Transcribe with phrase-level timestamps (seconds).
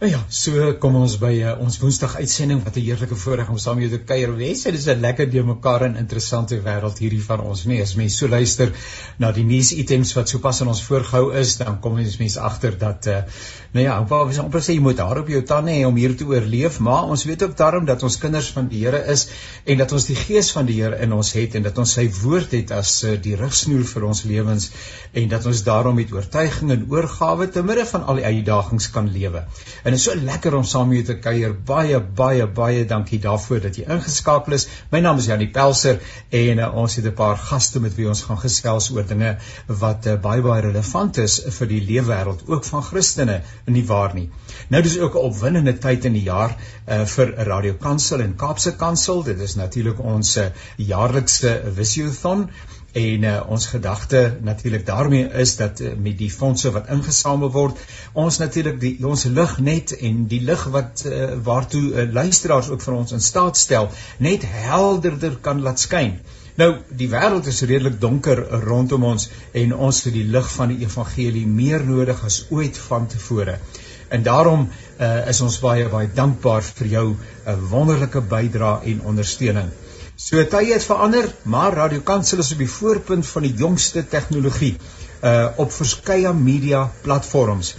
[0.00, 3.58] Nou ja, so kom ons by uh, ons Woensdag uitsending wat 'n heerlike voorreg om
[3.60, 4.30] saam met jou te kuier.
[4.36, 7.82] Wesse, dis 'n lekker deur mekaar en interessante wêreld hierdie van ons nie.
[7.82, 8.72] As mense so luister
[9.18, 13.06] na die nuusitems wat sopas in ons voorgehou is, dan kom ons mense agter dat
[13.06, 13.18] uh,
[13.72, 16.16] nou ja, waar ons amper sê jy moet daar op jou tande hê om hier
[16.16, 19.28] te oorleef, maar ons weet ook daarom dat ons kinders van die Here is
[19.66, 22.08] en dat ons die gees van die Here in ons het en dat ons sy
[22.22, 24.70] woord het as uh, die rigsnoer vir ons lewens
[25.12, 29.12] en dat ons daarom met oortuiging en oorgawe te midde van al die uitdagings kan
[29.12, 29.44] lewe.
[29.84, 31.54] En dit is so lekker om saam met jou te kuier.
[31.66, 34.66] Baie baie baie dankie daarvoor dat jy ingeskakel is.
[34.92, 36.00] My naam is Janie Pelser
[36.40, 39.36] en uh, ons het 'n paar gaste met wie ons gaan gesels oor dinge
[39.66, 44.30] wat uh, baie baie relevant is vir die leefwêreld ook van Christene, nie waar nie.
[44.68, 48.76] Nou dis ook 'n opwindende tyd in die jaar uh, vir Radio Kansel en Kaapse
[48.76, 49.22] Kansel.
[49.22, 52.50] Dit is natuurlik ons uh, jaarlikse Visiothon
[52.92, 57.78] en uh, ons gedagte natuurlik daarmee is dat uh, met die fondse wat ingesamel word
[58.12, 62.82] ons natuurlik die ons lig net en die lig wat uh, waartoe uh, luisteraars ook
[62.82, 66.18] vir ons in staat stel net helderder kan laat skyn.
[66.58, 69.28] Nou die wêreld is redelik donker rondom ons
[69.62, 73.60] en ons het die lig van die evangelie meer nodig as ooit vantevore.
[74.10, 79.06] En daarom uh, is ons baie baie dankbaar vir jou 'n uh, wonderlike bydrae en
[79.12, 79.70] ondersteuning.
[80.20, 84.74] So tye het verander, maar Radio Kansel is op die voorpunt van die jongste tegnologie
[85.24, 87.70] uh op verskeie media platforms.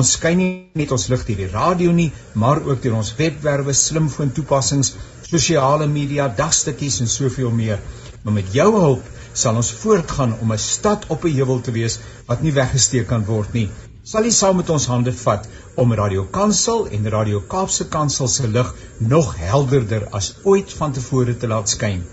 [0.00, 0.48] Ons skyn nie
[0.80, 4.94] net ons lig deur die radio nie, maar ook deur ons webwerwe, slimfoon toepassings,
[5.28, 7.84] sosiale media, dagstukkies en soveel meer.
[8.24, 9.12] Maar met jou hulp
[9.44, 13.28] sal ons voortgaan om 'n stad op 'n heuwel te wees wat nie weggesteek kan
[13.28, 13.68] word nie
[14.02, 15.48] sal jy saam met ons hande vat
[15.80, 21.46] om Radio Kansel en Radio Kaapse Kansel se lig nog helderder as ooit vantevore te
[21.50, 22.04] laat skyn.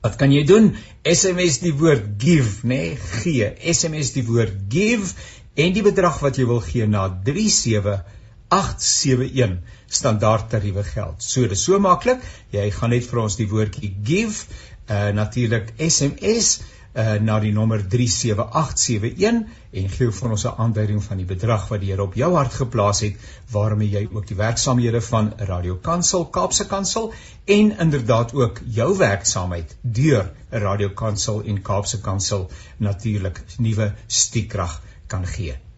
[0.00, 0.76] Wat kan jy doen?
[1.04, 2.68] SMS die woord give, nê?
[2.68, 3.52] Nee, gee.
[3.74, 5.12] SMS die woord give
[5.60, 11.16] en die bedrag wat jy wil gee na 37871 standaard tariewe geld.
[11.20, 12.20] So dis so maklik.
[12.54, 14.46] Jy gaan net vir ons die woordjie give,
[14.88, 16.60] uh natuurlik SMS
[16.92, 19.46] uh, na die nommer 37871
[19.80, 22.54] en gee vir ons 'n aanduiding van die bedrag wat die Here op jou hart
[22.54, 23.16] geplaas het
[23.52, 27.12] waarmee jy ook die werksamehede van Radio Kansel Kaapse Kansel
[27.44, 35.26] en inderdaad ook jou werksaamheid deur Radio Kansel en Kaapse Kansel natuurlik nuwe stiekrag kan
[35.26, 35.69] gee.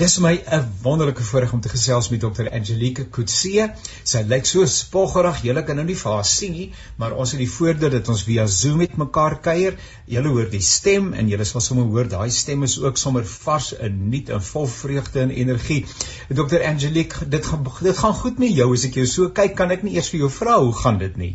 [0.00, 2.48] Dis my 'n wonderlike voorreg om te gesels met Dr.
[2.48, 3.66] Angelique Kutse.
[4.02, 5.42] Sy lyk so spoggerig.
[5.44, 8.22] Julle kan nou nie vir haar sien nie, maar ons het die voordeel dat ons
[8.24, 9.76] via Zoom met mekaar kuier.
[10.06, 13.72] Julle hoor die stem en julle sal sommer hoor daai stem is ook sommer vars
[13.76, 15.84] en nuut en vol vreugde en energie.
[16.28, 16.64] Dr.
[16.64, 19.82] Angelique, dit gaan dit gaan goed met jou as ek jou so kyk, kan ek
[19.82, 21.34] nie eers vir jou vra hoe gaan dit nie?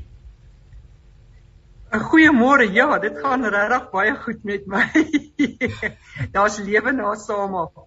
[1.91, 2.71] Goeiemôre.
[2.73, 4.87] Ja, dit gaan regtig baie goed met my.
[6.33, 7.86] Daar's lewe na Saterdag.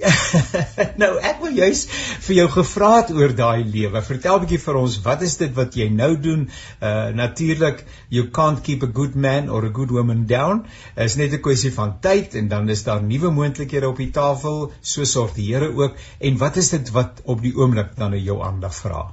[1.02, 1.82] nou ek wil juis
[2.26, 4.02] vir jou gevra het oor daai lewe.
[4.02, 6.48] Vertel 'n bietjie vir ons, wat is dit wat jy nou doen?
[6.80, 10.64] Uh natuurlik you can't keep a good man or a good woman down.
[10.96, 14.10] Dit is net 'n kwessie van tyd en dan is daar nuwe moontlikhede op die
[14.10, 15.96] tafel, so sorg die Here ook.
[16.20, 19.12] En wat is dit wat op die oomblik dan in jou aandag vra?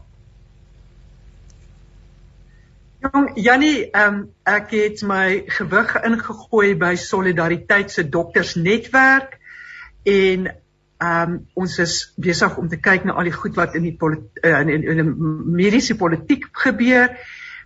[2.99, 9.39] Jong Jannie, ehm um, ek het my gewig ingegooi by Solidariteit se doktersnetwerk
[10.03, 10.49] en
[10.99, 13.95] Ehm um, ons is besig om te kyk na al die goed wat in die
[14.03, 15.29] uh, in, in, in die
[15.59, 17.13] mediese politiek gebeur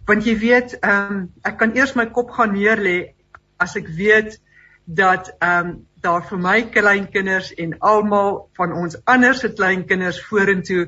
[0.05, 3.15] want jy weet ehm um, ek kan eers my kop gaan neerlê
[3.57, 4.37] as ek weet
[4.85, 5.73] dat ehm um,
[6.03, 10.85] daar vir my kleinkinders en almal van ons ander se kleinkinders vorentoe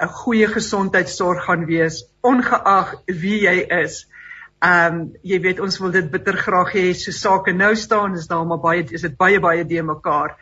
[0.00, 4.06] 'n goeie gesondheidsorg gaan wees ongeag wie jy is.
[4.60, 8.26] Ehm um, jy weet ons wil dit bitter graag hê so sake nou staan is
[8.28, 10.36] daar maar baie is dit baie baie de mekaar.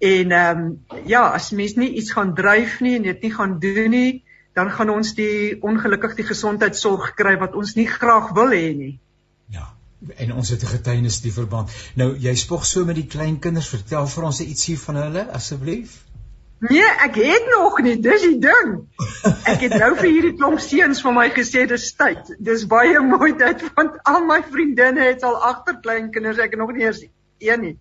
[0.00, 3.58] En ehm um, ja, as mens nie iets gaan dryf nie en dit nie gaan
[3.60, 4.24] doen nie,
[4.56, 8.94] dan gaan ons die ongelukkig die gesondheidsorg kry wat ons nie graag wil hê nie.
[9.52, 9.66] Ja.
[10.16, 11.70] En ons het 'n getuienis die verband.
[11.94, 16.00] Nou jy spog so met die klein kinders, vertel vir ons ietsie van hulle asseblief.
[16.60, 18.72] Nee, ek het nog nie, dis die ding.
[19.52, 22.34] Ek het nou vir hierdie klomp seuns van my gesê dis tyd.
[22.38, 26.60] Dis baie mooi dit want al my vriendinne het al agter klein kinders, ek het
[26.60, 27.00] nog nie eens
[27.38, 27.76] een nie.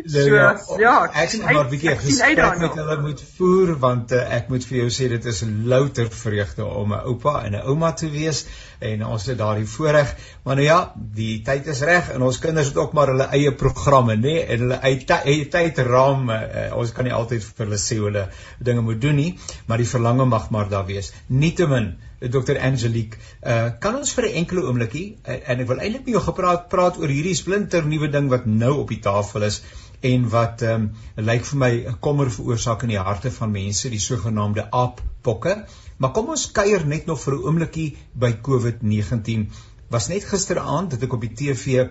[0.14, 0.48] So ja,
[0.78, 4.64] ja ek sien maar 'n bietjie gesprek met hulle moet voer want uh, ek moet
[4.68, 5.42] vir jou sê dit is
[5.72, 8.44] louter vreugde om 'n oupa en 'n ouma te wees
[8.80, 10.14] en ons het daardie voorreg.
[10.44, 13.52] Maar nou ja die tyd is reg en ons kinders het ook maar hulle eie
[13.52, 17.98] programme nê nee, en hulle eie tydraam uh, ons kan nie altyd vir hulle sê
[17.98, 21.12] hoe hulle dinge moet doen nie maar die verlange mag maar daar wees.
[21.26, 26.04] Nietemin Dr Angelique, uh, kan ons vir 'n enkele oombliekie uh, en ek wil eintlik
[26.04, 29.62] met jou gepraat praat oor hierdie splinter nuwe ding wat nou op die tafel is
[30.00, 33.90] en wat ehm um, lyk vir my 'n kommer veroorsaak in die harte van mense,
[33.90, 35.64] die sogenaamde aappokke.
[35.98, 39.48] Maar kom ons kuier net nog vir 'n oombliekie by COVID-19.
[39.90, 41.90] Was net gisteraand dat ek op die TV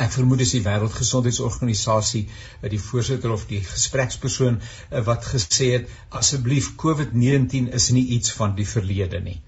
[0.00, 2.22] ek vermoed dis die wêreldgesondheidsorganisasie
[2.62, 8.32] eh, die voorsitter of die gesprekspersoon eh, wat gesê het asseblief COVID-19 is nie iets
[8.32, 9.40] van die verlede nie.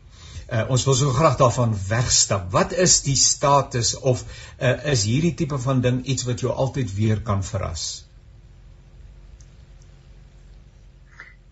[0.52, 2.50] Uh, ons wil so graag daarvan wegstap.
[2.52, 4.20] Wat is die status of
[4.60, 8.04] uh, is hierdie tipe van ding iets wat jou altyd weer kan verras?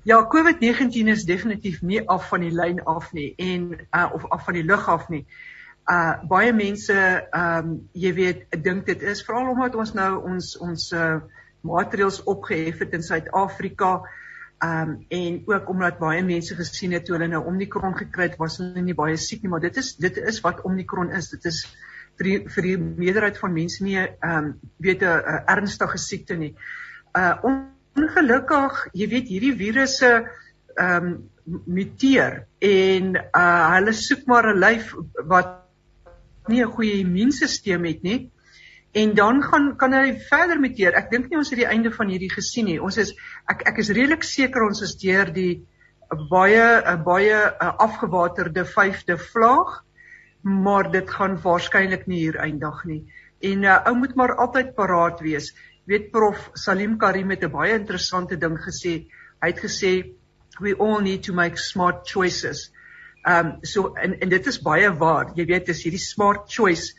[0.04, 4.44] Ja, COVID-19 is definitief nie af van die lyn af nie en uh, of af
[4.44, 5.24] van die lug af nie.
[5.88, 10.56] Uh baie mense ehm um, jy weet, dink dit is veral omdat ons nou ons
[10.60, 11.20] ons uh
[11.60, 14.00] maatreëls opgehef het in Suid-Afrika.
[14.60, 18.36] Ehm um, en ook omdat baie mense gesien het toe hulle nou Omicron gekry het,
[18.36, 21.30] was hulle nie baie siek nie, maar dit is dit is wat Omicron is.
[21.32, 21.62] Dit is
[22.20, 26.52] vir die, vir die meerderheid van mense nie ehm um, weet 'n ernstige siekte nie.
[27.16, 30.12] Uh ongelukkig, jy weet hierdie virusse
[30.76, 31.16] ehm um,
[31.64, 34.92] muteer en uh hulle soek maar 'n lyf
[35.32, 35.56] wat
[36.48, 38.30] nie 'n goeie immuunstelsel het nie
[38.92, 40.96] en dan gaan kan hy verder met hier.
[40.98, 42.80] Ek dink nie ons het die einde van hierdie gesien nie.
[42.82, 43.12] Ons is
[43.50, 45.62] ek ek is redelik seker ons is deur die
[46.30, 47.38] baie 'n baie
[47.86, 49.84] afgewaterde 5de vlaag,
[50.42, 53.04] maar dit gaan waarskynlik nie hier eindig nie.
[53.40, 55.54] En uh, ou moet maar altyd paraat wees.
[55.86, 59.06] Weet prof Salim Karim het 'n baie interessante ding gesê.
[59.40, 60.14] Hy het gesê
[60.60, 62.72] we all need to make smart choices.
[63.24, 65.32] Ehm um, so en en dit is baie waar.
[65.36, 66.94] Jy weet dis hierdie smart choice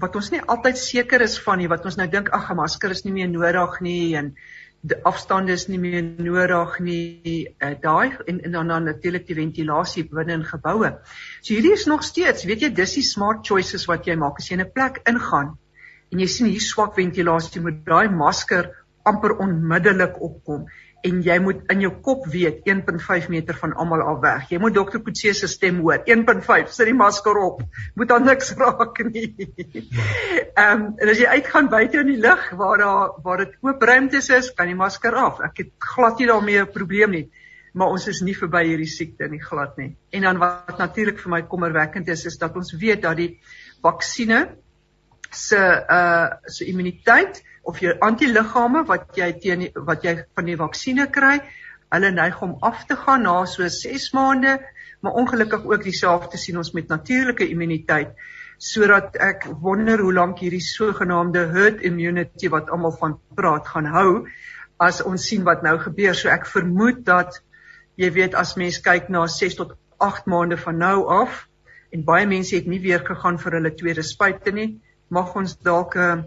[0.00, 2.90] wat ons nie altyd seker is van nie wat ons nou dink ag 'n masker
[2.90, 4.34] is nie meer nodig nie en
[5.04, 10.06] afstande is nie meer nodig nie uh, daai en, en dan dan natuurlik die ventilasie
[10.08, 10.92] binne in geboue.
[11.42, 14.48] So hierdie is nog steeds, weet jy, dis die smart choices wat jy maak as
[14.48, 15.58] jy in 'n plek ingaan
[16.12, 18.72] en jy sien hier swak ventilasie met daai masker
[19.04, 20.66] amper onmiddellik opkom
[21.06, 24.46] en jy moet in jou kop weet 1.5 meter van almal af weg.
[24.52, 26.02] Jy moet dokter Kutse se stem hoor.
[26.04, 27.62] 1.5, sit die masker op.
[27.96, 29.30] Moet dan niks raak nie.
[30.60, 33.82] Ehm um, en as jy uitgaan buite in die lug waar daar waar dit oop
[33.82, 35.40] ruimtes is, kan die masker af.
[35.46, 37.26] Ek het glad nie daarmee 'n probleem nie.
[37.72, 39.96] Maar ons is nie verby hierdie siekte nie glad nie.
[40.10, 43.38] En dan wat natuurlik vir my kommerwekkend is, is dat ons weet dat die
[43.82, 44.50] vaksines
[45.30, 51.10] se uh se immuniteit of jou antiliggame wat jy teen wat jy van die vaksines
[51.14, 51.38] kry,
[51.90, 54.58] hulle neig om af te gaan na so 6 maande,
[55.00, 58.14] maar ongelukkig ook dieselfde sien ons met natuurlike immuniteit
[58.60, 64.10] sodat ek wonder hoe lank hierdie sogenaamde herd immunity wat almal van praat gaan hou
[64.80, 66.12] as ons sien wat nou gebeur.
[66.14, 67.40] So ek vermoed dat
[68.00, 71.46] jy weet as mens kyk na 6 tot 8 maande van nou af
[71.90, 74.68] en baie mense het nie weer gegaan vir hulle tweede spuite nie,
[75.10, 76.24] mag ons dalk 'n uh,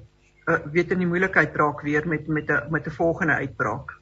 [0.48, 4.00] uh, weet in die moeilikheid raak weer met met 'n met 'n volgende uitbraak.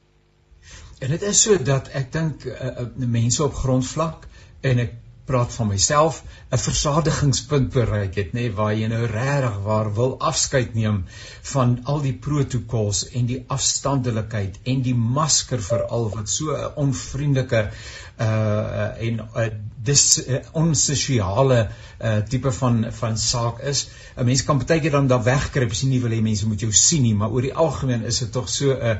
[0.98, 4.26] En dit is so dat ek dink uh, uh, mense op grondvlak
[4.60, 4.92] en ek
[5.24, 10.18] praat van myself 'n versadigingspunt bereik het nê nee, waar jy nou regtig waar wil
[10.18, 11.04] afskeid neem
[11.52, 17.70] van al die protokols en die afstandelikheid en die masker veral wat so 'n onvriendelike
[18.18, 19.46] uh en uh,
[19.84, 21.68] dis uh, onsosiale
[22.02, 23.88] uh tipe van van saak is.
[24.16, 26.60] 'n Mens kan baie keer dan daar wegkruip as jy nie wil hê mense moet
[26.60, 28.96] jou sien nie, maar oor die algemeen is dit tog so 'n uh,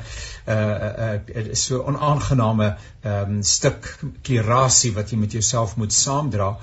[0.47, 6.57] uh uh so onaangename um stuk klerasie wat jy met jouself moet saamdra.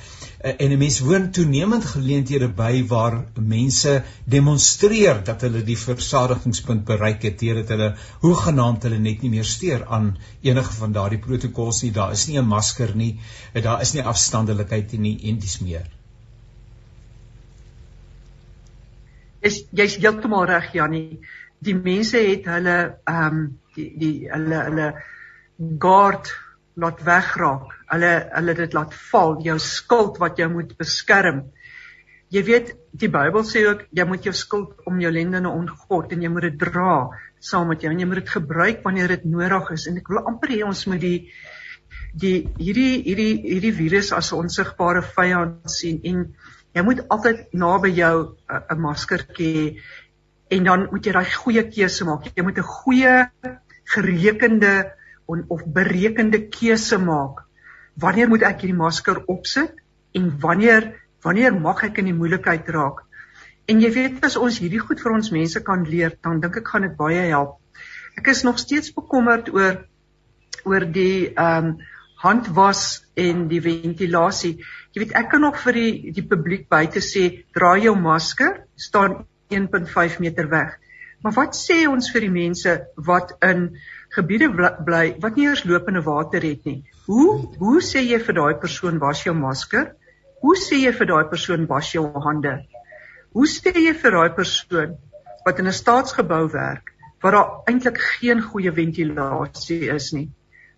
[0.43, 6.85] Uh, en 'n mens woon toenemend geleenthede by waar mense demonstreer dat hulle die versadigingspunt
[6.85, 11.81] bereik het deurdat hulle hoegenaamd hulle net nie meer steur aan enige van daardie protokols
[11.83, 11.91] nie.
[11.91, 13.19] Daar is nie 'n masker nie.
[13.53, 15.87] Daar is nie afstandelikheid nie en dis meer.
[19.45, 21.21] Is jy's heeltemal reg Jannie.
[21.63, 24.89] Die mense het hulle ehm um, die die hulle hulle
[25.79, 26.31] guard
[26.79, 27.71] laat wegraak.
[27.93, 31.45] Hulle hulle dit laat val, jou skild wat jou moet beskerm.
[32.29, 36.21] Jy weet, die Bybel sê ook jy moet jou skild om jou lendene ontgod en
[36.21, 39.71] jy moet dit dra saam met jou en jy moet dit gebruik wanneer dit nodig
[39.75, 39.87] is.
[39.89, 41.17] En ek wil amper hê ons moet die
[42.13, 46.35] die hierdie hierdie hierdie virus as 'n onsigbare vyand sien en
[46.73, 49.67] jy moet altyd naby jou 'n maskertjie hê
[50.49, 52.31] en dan moet jy daai goeie keuse maak.
[52.35, 53.29] Jy moet 'n goeie
[53.93, 54.91] gerekende
[55.27, 57.45] on, of berekende keuse maak.
[57.95, 59.73] Wanneer moet ek hierdie masker opsit
[60.13, 63.03] en wanneer wanneer mag ek in die moeilikheid raak?
[63.67, 66.67] En jy weet as ons hierdie goed vir ons mense kan leer, dan dink ek
[66.67, 67.59] gaan dit baie help.
[68.17, 69.85] Ek is nog steeds bekommerd oor
[70.65, 71.79] oor die ehm um,
[72.19, 72.83] handwas
[73.15, 74.57] en die ventilasie.
[74.93, 79.23] Jy weet ek kan nog vir die die publiek buite sê dra jou masker, staan
[79.49, 80.75] 1.5 meter weg.
[81.23, 82.73] Maar wat sê ons vir die mense
[83.07, 83.69] wat in
[84.15, 86.83] gebiede bly wat nie eers lopende water het nie?
[87.07, 89.93] Hoe hoe sê jy vir daai persoon was jou masker?
[90.43, 92.55] Hoe sê jy vir daai persoon was jou hande?
[93.35, 94.95] Hoe sê jy vir daai persoon
[95.45, 100.29] wat in 'n staatsgebou werk waar daar eintlik geen goeie ventilasie is nie?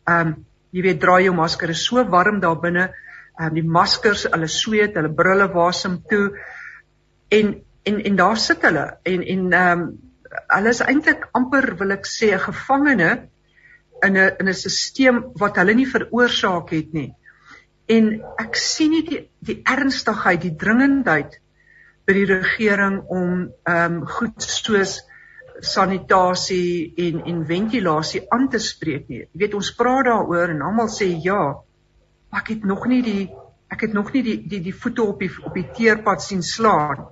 [0.08, 2.92] Um jy weet dra jou masker is so warm daar binne.
[3.40, 6.32] Um die maskers, hulle sweet, hulle brille wasem toe
[7.32, 9.86] en en en daar sit hulle en en ehm um,
[10.56, 13.12] hulle is eintlik amper wil ek sê 'n gevangene
[14.06, 17.14] in 'n in 'n stelsel wat hulle nie veroorsaak het nie.
[17.88, 21.40] En ek sien nie die die ernstigheid, die dringendheid
[22.06, 25.02] by die regering om ehm um, goed soos
[25.62, 29.22] sanitasie en en ventilasie aan te spreek nie.
[29.22, 31.42] Jy weet ons praat daaroor en almal sê ja.
[32.34, 33.30] Ek het nog nie die
[33.72, 37.06] ek het nog nie die die die voete op die op die teerpad sien slaan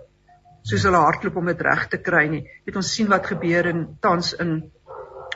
[0.67, 2.43] soos hulle hardloop om dit reg te kry nie.
[2.43, 4.59] Jy weet ons sien wat gebeur in tans in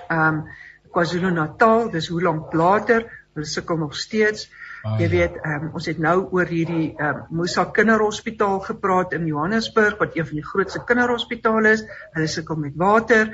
[0.10, 0.46] ehm um,
[0.94, 4.46] KwaZulu-Natal, dis hoe lank later, hulle sukkel nog steeds.
[4.84, 5.12] Ah, jy ja.
[5.12, 9.96] weet, ehm um, ons het nou oor hierdie ehm um, Musa Kinderhospitaal gepraat in Johannesburg
[10.02, 11.86] wat een van die grootste kinderhospitale is.
[12.12, 13.32] Hulle sukkel met water.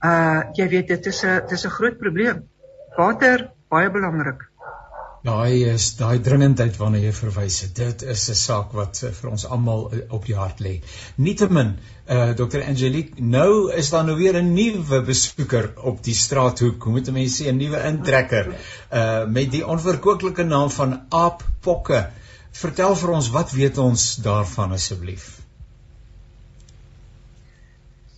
[0.00, 2.48] Uh jy weet dit is 'n dis 'n groot probleem.
[2.96, 4.48] Water baie belangrik.
[5.26, 7.72] Daai is daai dringendheid waarna jy verwys het.
[7.74, 10.74] Dit is 'n saak wat uh, vir ons almal uh, op die hart lê.
[11.16, 11.72] Nietemin,
[12.06, 12.62] uh eh, Dr.
[12.62, 16.82] Angelique, nou is daar nou weer 'n nuwe besoeker op die straathoek.
[16.82, 18.54] Hoe moet mense sê 'n nuwe intrekker
[18.92, 22.06] uh met die onverkoeklike naam van Aap Pokke.
[22.52, 25.45] Vertel vir ons wat weet ons daarvan asseblief?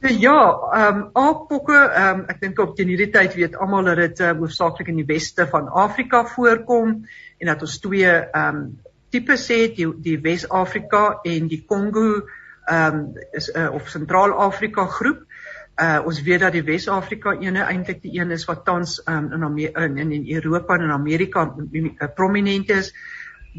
[0.01, 0.41] So ja,
[0.75, 4.21] ehm um, aappokke, ehm um, ek dink op teen hierdie tyd weet almal dat dit
[4.23, 6.93] uh, hoofsaaklik in die weste van Afrika voorkom
[7.39, 8.61] en dat ons twee ehm um,
[9.11, 13.01] tipes het, die die Wes-Afrika en die Kongo ehm um,
[13.35, 15.25] is uh, of Sentraal-Afrika groep.
[15.83, 19.73] Uh ons weet dat die Wes-Afrika ene eintlik die een is wat tans um, in,
[19.75, 21.49] in in in Europa en in Amerika
[22.15, 22.93] prominent is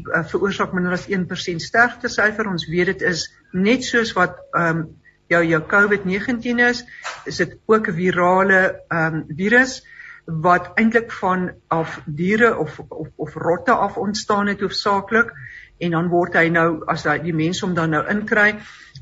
[0.06, 2.48] uh, veroorsaak minder as 1% sterftesyfer.
[2.48, 4.88] Ons weet dit is net soos wat ehm um,
[5.30, 6.84] jou jou COVID-19 is,
[7.24, 9.80] is dit ook 'n virale ehm um, virus
[10.24, 15.32] wat eintlik van af diere of of of rotte af ontstaan het hoofsaaklik
[15.78, 18.58] en dan word hy nou as hy die mense hom dan nou inkry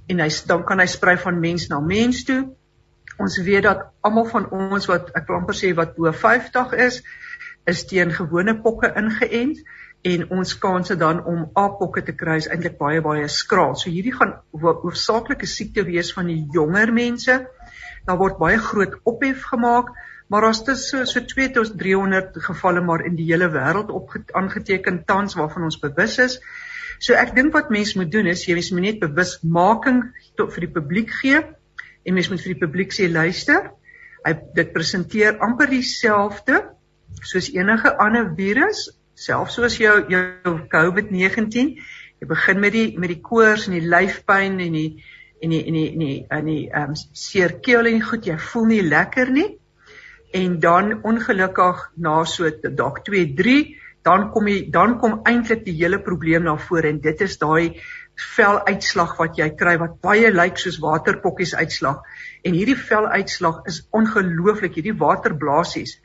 [0.08, 2.54] en hy dan kan hy sprei van mens na mens toe.
[3.18, 7.02] Ons weet dat almal van ons wat ek wil amper sê wat bo 50 is,
[7.66, 9.58] is teen gewone pokke ingeënt
[10.02, 13.74] en ons kanse dan om aapokke te kry is eintlik baie baie skraal.
[13.74, 17.40] So hierdie gaan hoofsaaklike siekte wees van die jonger mense.
[18.06, 19.90] Daar word baie groot ophef gemaak,
[20.30, 23.90] maar daar's dus so so 2 tot 300 gevalle maar in die hele wêreld
[24.38, 26.38] aangeteken tans waarvan ons bewus is.
[26.98, 30.02] So ek dink wat mens moet doen is jy moet net bewusmaking
[30.36, 33.72] tot vir die publiek gee en mens moet vir die publiek sê luister.
[34.24, 36.62] Hy dit presenteer amper dieselfde
[37.24, 38.88] soos enige ander virus
[39.18, 41.78] selfs soos jou jou COVID-19.
[42.18, 44.90] Jy begin met die met die koors en die lyfpyn en die
[45.42, 48.26] en die en die en die en die ehm um, seer keel en goed.
[48.30, 49.48] Jy voel nie lekker nie.
[50.34, 53.60] En dan ongelukkig na so dalk 2 3
[54.06, 57.80] dan kom jy dan kom eintlik die hele probleem na vore en dit is daai
[58.18, 62.02] veluitslag wat jy kry wat baie lyk soos waterpokkies uitslag.
[62.44, 64.78] En hierdie veluitslag is ongelooflik.
[64.78, 65.98] Hierdie waterblaasies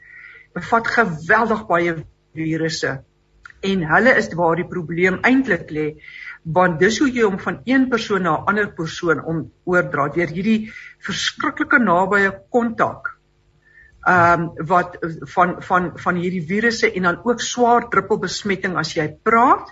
[0.53, 1.95] bevat geweldig baie
[2.35, 3.01] virusse.
[3.63, 5.87] En hulle is waar die probleem eintlik lê
[6.43, 10.27] want dis hoe jy hom van een persoon na 'n ander persoon om oordra deur
[10.27, 13.13] hierdie verskriklike nabye kontak
[14.03, 14.97] ehm um, wat
[15.33, 19.71] van van van hierdie virusse en dan ook swaar druppelbesmetting as jy praat.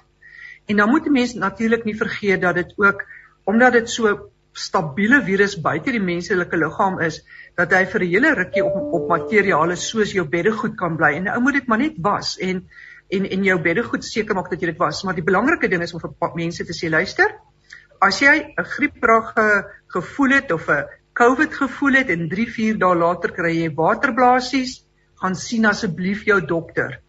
[0.68, 3.03] En dan moet 'n mens natuurlik nie vergeet dat dit ook
[3.44, 7.22] omdat dit so stabiele virus buite die menslike liggaam is
[7.58, 11.13] dat hy vir 'n hele rukkie op op materiale soos jou beddegoed kan bly.
[11.15, 12.67] En nou moet dit maar net was en
[13.10, 15.03] en en jou beddegoed seker maak dat jy dit was.
[15.03, 17.39] Maar die belangrike ding is om vir mense te sê luister
[18.01, 19.48] as jy 'n grieprage
[19.88, 24.84] gevoel het of 'n covid gevoel het en 3 4 dae later kry jy waterblaasies
[25.22, 27.00] gaan sien asseblief jou dokter.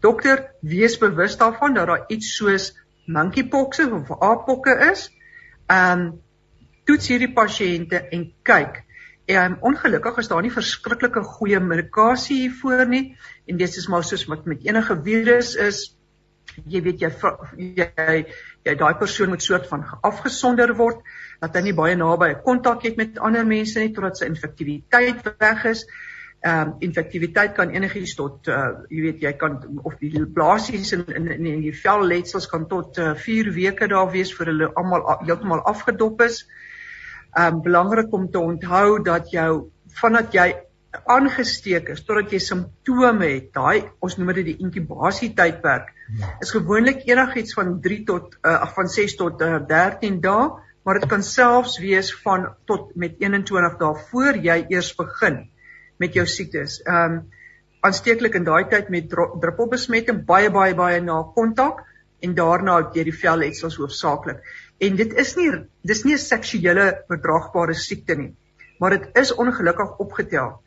[0.00, 2.72] Dokter wees bewus daarvan dat daar iets soos
[3.06, 5.10] monkeypox of aappokke is.
[5.70, 6.25] Um
[6.86, 8.82] toets hierdie pasiënte en kyk.
[9.26, 13.04] En ongelukkig is daar nie verskriklike goeie medikasie hiervoor nie
[13.50, 15.80] en dit is maar soos wat met enige virus is.
[16.70, 17.10] Jy weet jy
[17.58, 18.18] jy
[18.66, 21.02] jy daai persoon moet soort van afgesonder word
[21.42, 25.66] dat hy nie baie naby kontak het met ander mense nie totdat sy infektiwiteit weg
[25.72, 25.82] is.
[26.46, 31.02] Ehm um, infektiwiteit kan enigiets tot uh jy weet jy kan of die blaasies in
[31.18, 35.64] in in die velletsels kan tot uh, 4 weke daar wees vir hulle almal heeltemal
[35.66, 36.44] afgedop is.
[37.36, 40.52] Um belangrik om te onthou dat jou vandat jy
[41.04, 46.30] aangesteek is totdat jy simptome het, daai ons noem dit die inkubasie tydperk, ja.
[46.44, 50.46] is gewoonlik enigiets van 3 tot uh, van 6 tot uh, 13 dae,
[50.86, 55.42] maar dit kan selfs wees van tot met 21 dae voor jy eers begin
[56.00, 56.80] met jou siektes.
[56.86, 57.24] Um
[57.86, 61.84] aansteeklik in daai tyd met druppelbesmetting baie baie baie na kontak
[62.24, 64.40] en daarna deur die velletsels hoofsaaklik.
[64.78, 65.50] En dit is nie
[65.88, 68.34] dis nie 'n seksuele oordraagbare siekte nie,
[68.78, 70.60] maar dit is ongelukkig opgetel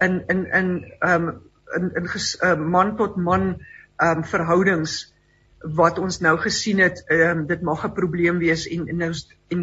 [0.00, 1.42] in in in ehm um,
[1.76, 3.56] in in ges, uh, man tot man
[3.96, 5.14] ehm um, verhoudings
[5.60, 9.12] wat ons nou gesien het ehm um, dit mag 'n probleem wees en en nou
[9.48, 9.62] en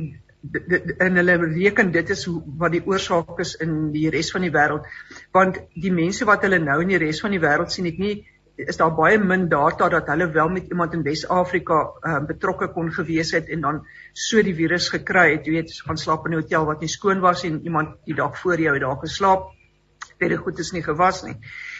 [0.97, 2.27] en hulle reken dit is
[2.57, 4.87] wat die oorsaak is in die res van die wêreld
[5.31, 8.27] want die mense wat hulle nou in die res van die wêreld sien het nie
[8.55, 12.91] is daar baie min data dat hulle wel met iemand in Wes-Afrika uh, betrokke kon
[12.93, 13.81] gewees het en dan
[14.13, 17.19] so die virus gekry het jy weet gaan slaap in 'n hotel wat nie skoon
[17.19, 19.51] was en iemand die dag voor jou het daar geslaap
[20.19, 21.35] baie goed is nie gewas nie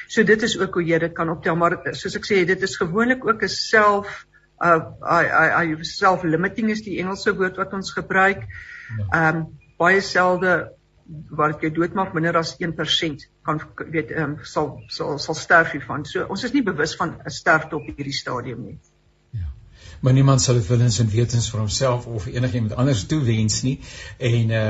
[0.08, 2.78] so dit is ook hoe jy dit kan optel maar soos ek sê dit is
[2.78, 4.26] gewoonlik ook 'n self
[4.64, 8.46] uh I I I self limiting is die Engelse woord wat ons gebruik.
[8.48, 9.06] Ja.
[9.12, 9.46] Ehm um,
[9.78, 10.72] baie selde
[11.30, 16.06] wat jy doodmaak minder as 1% kan weet ehm um, sal sal sal sterf hiervan.
[16.06, 18.80] So ons is nie bewus van 'n sterfte op hierdie stadium nie.
[20.04, 23.78] Maar niemand sal dit willens en wetens vir homself of enigiemand anders toewens nie.
[24.18, 24.64] En uh,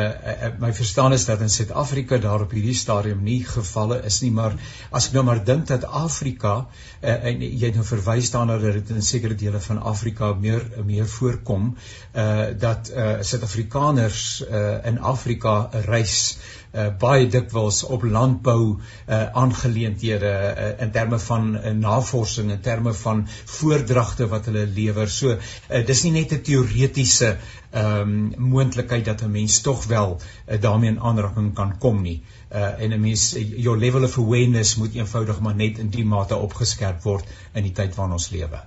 [0.45, 4.29] uh my verstaan is dat in Suid-Afrika daar op hierdie stadium nie gevalle is nie.
[4.31, 4.53] Maar
[4.91, 8.79] as ek nou maar dink dat Afrika uh, en jy het nou verwys daarna dat
[8.79, 11.73] dit in sekere dele van Afrika meer meer voorkom
[12.15, 16.37] uh dat uh Suid-Afrikaners uh in Afrika reis
[16.73, 22.93] uh, baie dikwels op landbou uh, aangeleenthede uh, in terme van uh, navorsing in terme
[22.93, 25.09] van voordragte wat hulle lewer.
[25.09, 27.37] So uh, dis nie net 'n teoretiese
[27.73, 32.21] ehm um, moontlikheid dat 'n mens tog wel uh, daarmee in aanraking kan kom nie.
[32.51, 36.35] Uh, en 'n mens your level of awareness moet eenvoudig maar net in die mate
[36.35, 38.61] opgeskerp word in die tyd waarin ons lewe.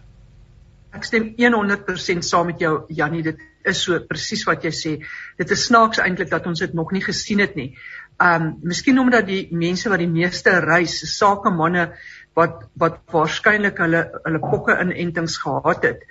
[0.90, 4.92] Ek stem 100% saam met jou Jannie, dit is so presies wat jy sê.
[5.38, 7.76] Dit is snaaks eintlik dat ons dit nog nie gesien het nie.
[8.22, 11.90] Um miskien omdat die mense wat die meeste reis, sakemanne
[12.34, 16.06] wat wat waarskynlik hulle hulle pokke inentings gehad het,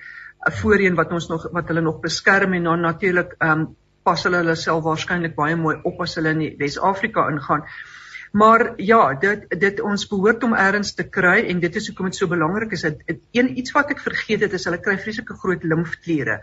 [0.59, 3.67] voorheen wat ons nog wat hulle nog beskerm en dan natuurlik um
[4.05, 7.63] pas hulle hulle self waarskynlik baie mooi op as hulle in Wes-Afrika ingaan.
[8.31, 12.15] Maar ja, dit dit ons behoort om erns te kry en dit is hoekom dit
[12.15, 12.85] so belangrik is.
[12.85, 16.41] Dit een iets wat ek vergeet het is hulle kry vreeslike groot limfkliere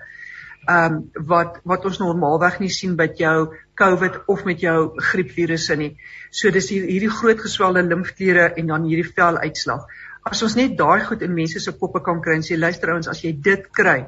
[0.63, 5.75] ehm um, wat wat ons normaalweg nie sien by jou COVID of met jou griepvirusse
[5.77, 5.97] nie.
[6.31, 9.89] So dis hier, hierdie groot geswelde limfkliere en dan hierdie veluitslag.
[10.23, 13.09] As ons net daai goed in mense se koppe kan kry en sê luister ouens,
[13.09, 14.05] as jy dit kry,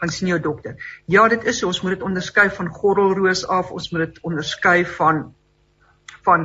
[0.00, 0.74] gaan sien jou dokter.
[1.06, 4.82] Ja, dit is so, ons moet dit onderskei van gordelroos af, ons moet dit onderskei
[4.98, 5.30] van
[6.22, 6.44] van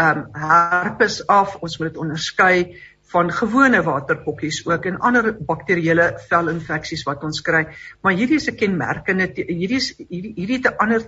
[0.00, 2.54] ehm um, herpes af, ons moet dit onderskei
[3.12, 7.64] van gewone waterpokkies ook en ander bakterieële velinfeksies wat ons kry.
[8.00, 11.02] Maar hierdie is 'n kenmerkende hierdie is hierdie hierdie 'n ander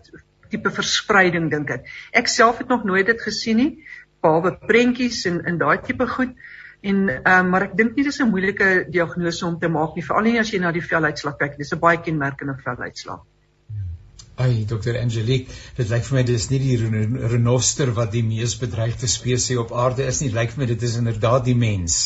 [0.51, 1.87] tipe verspreiding dink ek.
[2.13, 3.85] Ek self het nog nooit dit gesien nie
[4.21, 6.35] behalwe prentjies en in daai tipe goed.
[6.83, 10.03] En ehm um, maar ek dink nie dis 'n moeilike diagnose om te maak nie,
[10.07, 11.55] veral nie as jy na die veluitslag kyk.
[11.59, 13.21] Dis 'n baie kenmerkende veluitslag.
[14.35, 16.77] Ai Dr Angelique, dit lyk vir my dis nie die
[17.35, 20.97] renoster wat die mees bedreigde spesies op aarde is nie, lyk vir my dit is
[20.97, 21.99] inderdaad die mens.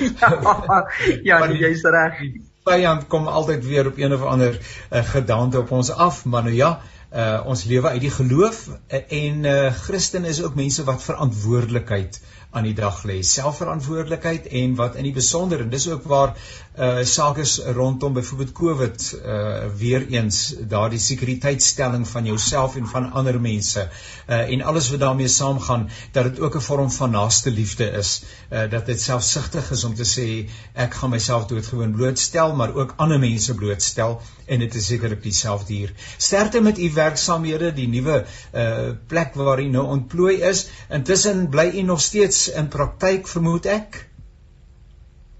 [0.00, 0.86] ja,
[1.30, 2.22] ja jy's reg.
[2.64, 6.54] Vyand kom altyd weer op een of ander uh, gedaante op ons af, maar nou
[6.56, 6.80] ja,
[7.12, 12.22] uh, ons lewe uit die geloof uh, en uh, Christen is ook mense wat verantwoordelikheid
[12.54, 13.18] aan die dag lê.
[13.26, 16.34] Selfverantwoordelikheid en wat in die besonder en dis ook waar
[16.74, 20.38] uh sake is rondom byvoorbeeld COVID uh weer eens
[20.74, 23.88] daardie sekuriteitstelling van jouself en van ander mense
[24.28, 28.22] uh en alles wat daarmee saamgaan dat dit ook 'n vorm van naaste liefde is.
[28.50, 30.28] Uh dat dit selfsugtig is om te sê
[30.72, 35.72] ek gaan myself doodgewoon blootstel maar ook ander mense blootstel en dit is sekerlik dieselfde
[35.72, 35.92] hier.
[36.16, 40.68] Sterkte met u werksaamhede, die nuwe uh plek waar u nou ontplooi is.
[40.88, 44.04] Intussen bly u nog steeds in praktyk, vermoed ek?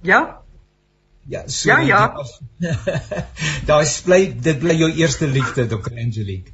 [0.03, 0.41] Ja.
[1.27, 2.25] Ja, so ja, ja.
[3.65, 5.97] Daar bly dit bly jou eerste liefde, Dr.
[5.97, 6.53] Angelique.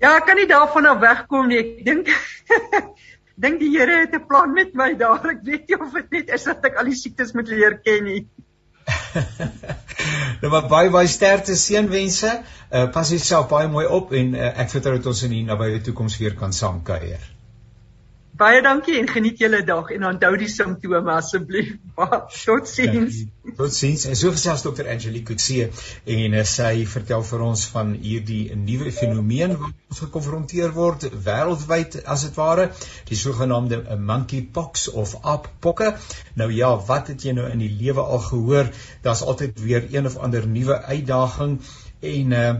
[0.00, 1.58] Ja, ek kan nie daarvan af wegkom nie.
[1.60, 2.06] Ek dink
[3.44, 5.26] dink die Here het 'n plan met my daar.
[5.34, 8.04] Ek weet nie of dit net is dat ek al die siektes moet leer ken
[8.04, 8.22] nie.
[10.42, 12.36] nou maar baie baie sterkte seënwense.
[12.70, 15.82] Uh, pas jouself baie mooi op en uh, ek vertrou dat ons in die nabye
[15.90, 17.39] toekoms weer kan saam kuier.
[18.40, 21.74] Baie dankie en geniet julle dag en onthou die simptome asseblief.
[22.46, 23.18] Totsiens.
[23.58, 24.06] Totsiens.
[24.08, 25.66] En so gesels dokter Angelique Kutse
[26.14, 31.98] en uh, sy vertel vir ons van hierdie nuwe fenomeen wat ons gekonfronteer word wêreldwyd
[32.14, 32.70] as dit ware,
[33.12, 35.92] die sogenaamde eh, monkeypox of appokke.
[36.40, 38.72] Nou ja, wat het jy nou in die lewe al gehoor?
[39.04, 41.58] Daar's altyd weer een of ander nuwe uitdaging
[42.16, 42.50] en uh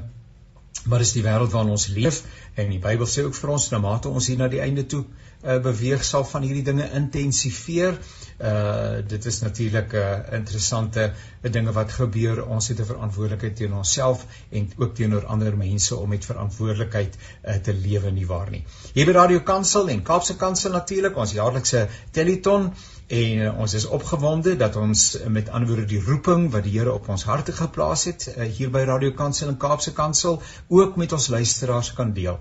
[0.88, 2.22] maar is die wêreld waarin ons leef
[2.54, 5.04] en die Bybel sê ook vir ons na mate ons hier na die einde toe
[5.44, 7.98] uh, beweeg sal van hierdie dinge intensifeer.
[8.40, 12.44] Uh dit is natuurlik 'n uh, interessante uh, dinge wat gebeur.
[12.46, 17.54] Ons het 'n verantwoordelikheid teenoor onsself en ook teenoor ander mense om met verantwoordelikheid uh,
[17.54, 18.64] te lewe nie waar nie.
[18.92, 22.72] Hier by Radio Kansel en Kaapse Kansel natuurlik ons jaarlikse teleton
[23.10, 26.76] en uh, ons is opgewonde dat ons uh, met ander woorde die roeping wat die
[26.78, 30.96] Here op ons harte geplaas het uh, hier by Radio Kansel en Kaapse Kansel ook
[30.96, 32.38] met ons luisteraars kan deel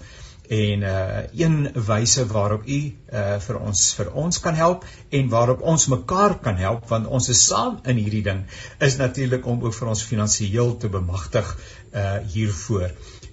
[0.49, 2.77] en uh een wyse waarop u
[3.13, 7.29] uh vir ons vir ons kan help en waarop ons mekaar kan help want ons
[7.29, 8.41] is saam in hierdie ding
[8.87, 11.51] is natuurlik om ook vir ons finansiëel te bemagtig
[11.93, 12.89] uh hiervoor.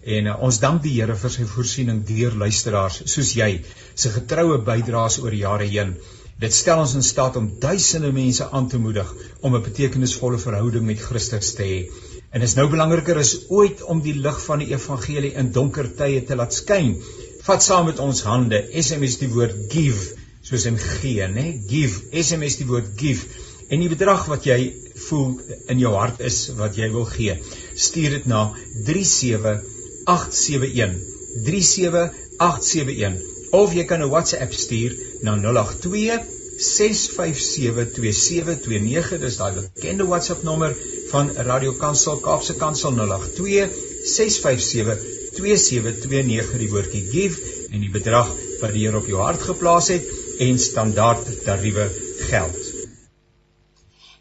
[0.07, 3.51] En uh, ons dank die Here vir sy voorsiening deur luisteraars soos jy
[3.95, 5.97] se getroue bydraes oor jare heen.
[6.37, 9.09] Dit stel ons in staat om duisende mense aan te moedig
[9.41, 11.89] om 'n betekenisvolle verhouding met Christus te hê.
[12.31, 16.25] En is nou belangriker as ooit om die lig van die evangelie in donker tye
[16.29, 17.03] te laat skyn.
[17.47, 20.03] Vat saam met ons hande SMS die woord give
[20.43, 21.61] soos in gee, né?
[21.69, 22.01] Give.
[22.13, 23.25] SMS die woord give.
[23.71, 24.75] En die bedrag wat jy
[25.09, 25.41] voel
[25.73, 27.39] in jou hart is wat jy wil gee.
[27.75, 28.53] Stuur dit na
[28.85, 31.01] 37871.
[31.49, 36.23] 37871 of jy kan 'n WhatsApp stuur na 082
[36.57, 40.73] 6572729 dis daai bekende WhatsApp nommer
[41.11, 43.71] van Radio Kansel Kaapse Kansel 082
[44.17, 47.37] 6572729 die woordjie give
[47.73, 48.29] en die bedrag
[48.63, 50.05] wat die Here op jou hart geplaas het
[50.47, 51.87] en standaard tariewe
[52.31, 52.66] geld.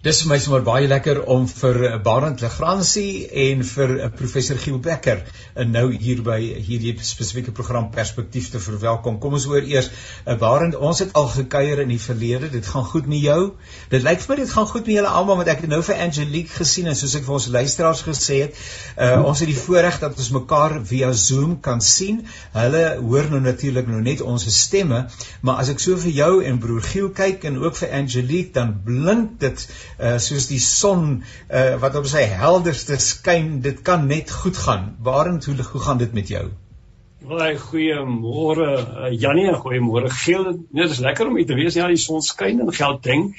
[0.05, 4.75] Dis vir my sommer baie lekker om vir Barend Legrandsie en vir eh, professor Giel
[4.77, 5.23] Becker
[5.57, 6.35] en nou hier by
[6.67, 9.17] hierdie spesifieke program perspektief te verwelkom.
[9.23, 12.51] Kom ons hoor eers eh, Barend, ons het al gekuier in die verlede.
[12.53, 13.39] Dit gaan goed met jou.
[13.89, 15.97] Dit lyk vir my dit gaan goed met julle almal want ek het nou vir
[16.05, 18.61] Angelique gesien en soos ek vir ons luisteraars gesê het,
[19.01, 22.21] uh, ons het die voorreg dat ons mekaar via Zoom kan sien.
[22.53, 25.07] Hulle hoor nou natuurlik nou net ons stemme,
[25.41, 28.77] maar as ek so vir jou en broer Giel kyk en ook vir Angelique dan
[28.85, 29.65] blink dit
[29.99, 34.93] uh, soos die son uh, wat op sy helderste skyn, dit kan net goed gaan.
[35.03, 36.45] Waarend hoe hoe gaan dit met jou?
[37.25, 40.49] Baie goeiemôre uh, Jannie en goeiemôre Giel.
[40.69, 41.77] Nee, dit is lekker om hier te wees.
[41.77, 43.31] Ja, die son skyn in Gauteng.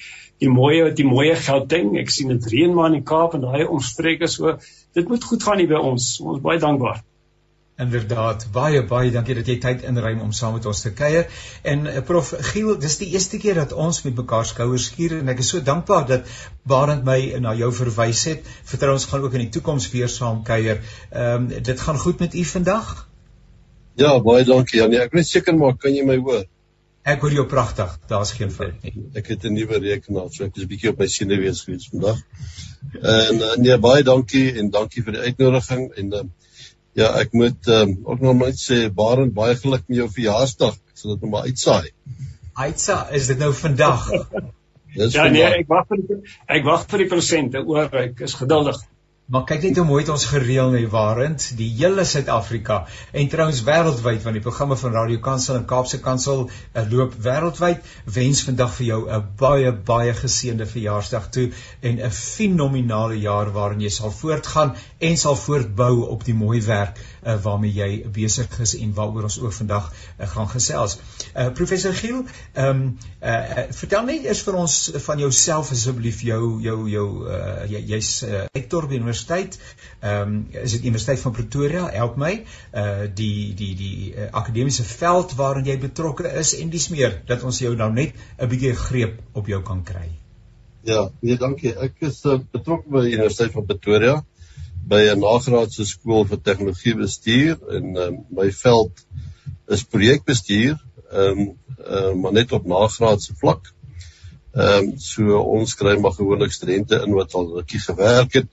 [0.42, 1.94] Die mooie die mooie Gauteng.
[2.00, 4.56] Ek sien dit reën maar in die Kaap en daai omstreke so.
[4.96, 6.16] Dit moet goed gaan hier by ons.
[6.24, 7.04] Ons baie dankbaar.
[7.76, 11.26] Inderdaad, baie baie dankie dat jy tyd inruim om saam met ons te kuier.
[11.60, 15.28] En uh, Prof Giel, dis die eerste keer dat ons met mekaar skouers skuur en
[15.28, 16.30] ek is so dankbaar dat
[16.64, 18.48] Barend my na jou verwys het.
[18.70, 20.80] Vertrou ons gaan ook in die toekoms weer saam kuier.
[21.10, 22.94] Ehm um, dit gaan goed met u vandag?
[24.00, 25.02] Ja, baie dankie Janie.
[25.04, 26.48] Ek weet seker maar kan jy my hoor?
[27.06, 27.92] Ek hoor jou pragtig.
[28.08, 28.94] Daar's geen fout nie.
[29.20, 32.24] Ek het 'n nuwe rekenaar, so ek is bietjie op my senuwees gewees vandag.
[33.02, 36.24] En uh, nee, baie dankie en dankie vir die uitnodiging en uh,
[36.96, 40.78] Ja, ek moet um, ook nog net sê Barend baie geluk met jou verjaarsdag.
[40.92, 41.90] Ek sal dit nou maar uitsaai.
[42.56, 44.06] Uitsaai, is dit nou vandag?
[44.96, 46.16] ja nee, ek wag vir die,
[46.56, 47.90] ek wag vir die presente oor.
[48.00, 48.80] Ek is geduldig.
[49.26, 52.76] Maar kyk net hoe mooi het ons gereël nie waarend die hele Suid-Afrika
[53.10, 57.88] en trouens wêreldwyd want die programme van Radio Kansel en Kaapse Kansel uh, loop wêreldwyd
[58.14, 61.48] wens vandag vir jou 'n baie baie geseënde verjaarsdag toe
[61.80, 67.02] en 'n fenominale jaar waarin jy sal voortgaan en sal voortbou op die mooi werk
[67.26, 70.98] uh, waarmee jy besig is en waaroor ons ook vandag uh, gaan gesels.
[71.34, 76.62] Uh, professor Giel, ehm um, uh, vertel net eers vir ons van jouself asseblief jou
[76.62, 79.58] jou jou uh, jy, jy's uh, rektor by universiteit.
[80.00, 81.88] Ehm um, is dit Universiteit van Pretoria?
[81.90, 82.44] Help my.
[82.74, 87.42] Uh die die die uh, akademiese veld waarin jy betrokke is en dis meer dat
[87.42, 90.08] ons jou nou net 'n bietjie greep op jou kan kry.
[90.82, 91.74] Ja, nee, dankie.
[91.74, 94.24] Ek is uh, betrokke by Universiteit van Pretoria
[94.86, 99.06] by 'n nagraadse skool vir tegnologie bestuur en um, my veld
[99.68, 100.76] is projekbestuur
[101.10, 103.72] ehm um, uh, maar net op nagraadse vlak.
[104.52, 108.48] Ehm um, so ons kry maar gewoonlik studente in wat al rukkie gewerk het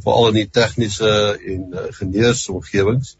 [0.00, 3.16] veral in die tegniese en uh, ingenieursomgewings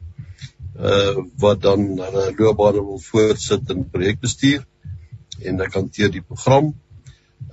[0.73, 4.63] uh wat dan hulle loopbane wil voortsit in projekbestuur
[5.45, 6.73] en ek hanteer die program.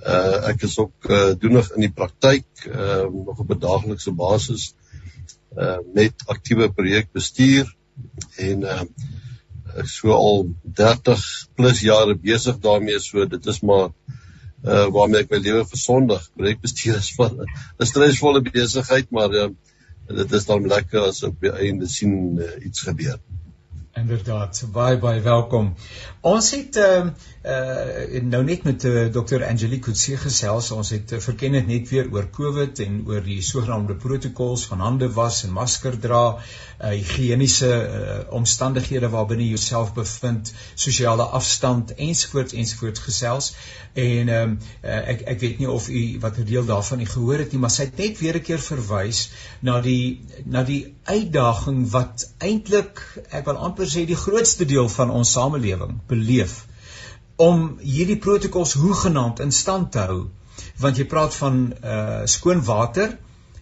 [0.00, 4.74] Uh ek is ook uh, doenig in die praktyk uh nog op 'n daaglikse basis
[5.56, 7.68] uh met aktiewe projekbestuur
[8.38, 8.84] en uh
[9.76, 13.90] ek so al 30 plus jare besig daarmee so dit is maar
[14.64, 16.30] uh waarmee ek my lewe versondig.
[16.36, 19.48] Projekbestuur is van 'n stresvolle besigheid, maar uh,
[20.08, 23.18] dit is dan lekker as op die einde sien uh, iets gebeur.
[23.98, 25.72] Inderdaad, baie baie welkom.
[26.20, 27.08] Ons het ehm
[27.42, 29.42] uh, uh nou net met uh, Dr.
[29.44, 30.70] Angelique Kutse gesels.
[30.70, 34.80] Ons het uh, verken dit net weer oor COVID en oor die sogenaamde protokols van
[34.80, 41.92] hande was en masker dra, uh higiëniese uh, omstandighede waarbinne jy jouself bevind, sosiale afstand
[41.96, 43.50] ensovoorts ensovoorts gesels.
[43.94, 47.52] En um, uh, ek ek weet nie of u watter deel daarvan u gehoor het
[47.52, 49.28] nie, maar sy het net weer 'n keer verwys
[49.60, 55.10] na die na die uitdaging wat eintlik ek wil amper sê die grootste deel van
[55.10, 56.64] ons samelewing beleef
[57.36, 60.20] om hierdie protokols hoegenaamd in stand te hou
[60.80, 63.18] want jy praat van uh skoon water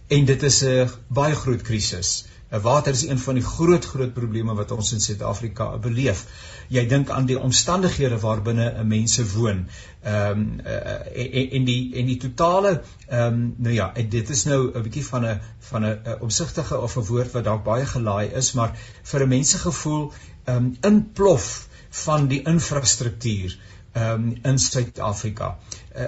[0.07, 2.25] en dit is 'n baie groot krisis.
[2.49, 6.25] Water is een van die groot groot probleme wat ons in Suid-Afrika beleef.
[6.73, 9.67] Jy dink aan die omstandighede waarbinne mense woon.
[10.01, 12.71] Ehm um, uh, en, en die en die totale
[13.07, 16.97] ehm um, nou ja, dit is nou 'n bietjie van 'n van 'n omsigtige of
[16.97, 20.11] 'n woord wat dalk baie gelaai is, maar vir 'n mense gevoel
[20.45, 23.59] ehm um, inplof van die infrastruktuur
[23.91, 25.57] ehm um, in Suid-Afrika.
[25.99, 26.05] Uh,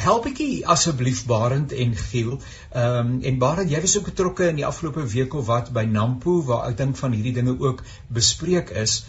[0.00, 0.38] help ek
[0.72, 2.38] asseblief Barend en Giel.
[2.72, 5.84] Ehm um, en Barend, jy was ook betrokke in die afgelope week of wat by
[5.84, 9.02] Nampo waar ek dink van hierdie dinge ook bespreek is.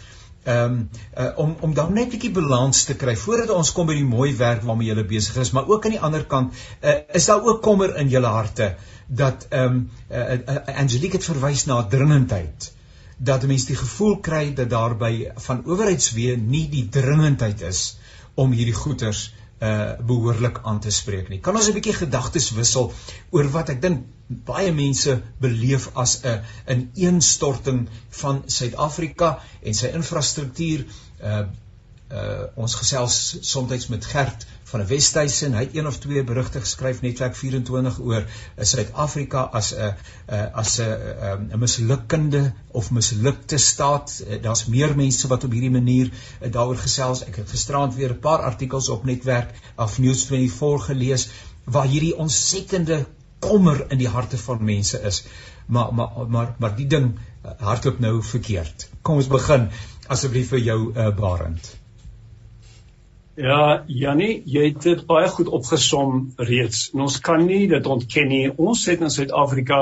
[0.44, 0.82] Ehm um,
[1.16, 4.10] uh, om om dan net 'n bietjie balans te kry voordat ons kom by die
[4.10, 7.42] mooi werk waarmee jy besig is, maar ook aan die ander kant uh, is daar
[7.42, 8.74] ook kommer in julle harte
[9.06, 12.72] dat ehm um, uh, uh, Angelique het verwys na dringendheid
[13.16, 17.98] dat mense die gevoel kry dat daarby van owerheidswee nie die dringendheid is
[18.34, 21.40] om hierdie goeders uh behoorlik aan te spreek nie.
[21.40, 22.92] Kan ons 'n bietjie gedagtes wissel
[23.30, 27.88] oor wat ek dink baie mense beleef as 'n ineenstorting
[28.20, 30.84] van Suid-Afrika en sy infrastruktuur
[31.22, 31.46] uh
[32.10, 36.60] uh ons gesels soms met Gert van 'n Westhuizen, hy het een of twee berigte
[36.60, 38.24] geskryf netwerk 24 oor
[38.58, 39.94] Suid-Afrika as 'n
[40.62, 44.24] as 'n 'n mislukkende of mislukte staat.
[44.42, 46.10] Daar's meer mense wat op hierdie manier
[46.50, 47.24] daaroor gesels.
[47.24, 51.28] Ek het gisterand weer 'n paar artikels op netwerk of News24 gelees
[51.64, 53.06] waar hierdie ontsettende
[53.38, 55.24] kommer in die harte van mense is.
[55.66, 57.18] Maar maar maar maar die ding
[57.58, 58.88] hardloop nou verkeerd.
[59.02, 59.68] Kom ons begin
[60.06, 61.76] asseblief vir jou uh, Barend.
[63.36, 66.86] Ja, Jannie, jy het dit baie goed opgesom reeds.
[66.94, 68.44] En ons kan nie dit ontken nie.
[68.56, 69.80] Ons het in Suid-Afrika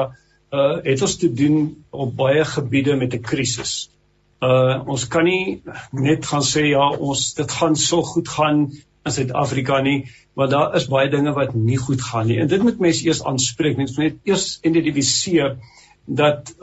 [0.54, 3.90] uh het ons te doen op baie gebiede met 'n krisis.
[4.42, 5.62] Uh ons kan nie
[5.92, 8.58] net gaan sê ja, ons dit gaan so goed gaan
[9.04, 12.40] in Suid-Afrika nie, want daar is baie dinge wat nie goed gaan nie.
[12.40, 13.76] En dit moet mense eers aanspreek.
[13.76, 15.56] Mens moet net eers identifiseer
[16.04, 16.54] dat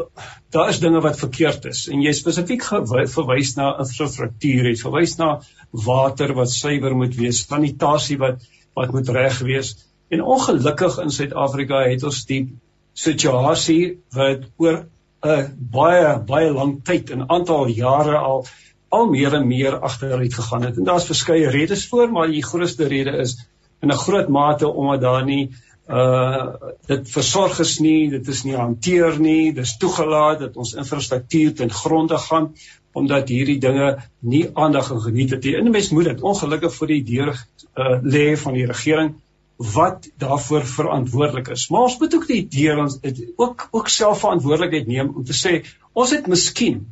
[0.49, 5.41] daar is dinge wat verkeerd is en jy spesifiek verwys na infrastruktuur, jy verwys na
[5.71, 8.43] water wat suiwer moet wees, sanitasie wat
[8.77, 9.73] wat moet reg wees.
[10.11, 12.45] En ongelukkig in Suid-Afrika het ons die
[12.95, 14.85] situasie wat oor
[15.25, 18.45] 'n baie baie lang tyd, 'n aantal jare al
[18.89, 20.77] al meer en meer agteruit gegaan het.
[20.77, 23.37] En daar's verskeie redes voor, maar die grootste rede is
[23.81, 25.51] in 'n groot mate omdat daar nie
[25.91, 31.55] uh dit versorg is nie, dit is nie hanteer nie, dis toegelaat dat ons infrastruktuur
[31.55, 32.53] ten gronde gaan
[32.93, 35.55] omdat hierdie dinge nie aandag en geniet het nie.
[35.55, 39.13] En mens moet dit ongelukkig vir die deur uh lê van die regering
[39.75, 41.67] wat daarvoor verantwoordelik is.
[41.69, 45.37] Maar ons moet ook die deur ons het ook ook self verantwoordelikheid neem om te
[45.37, 45.61] sê
[45.93, 46.83] ons het miskien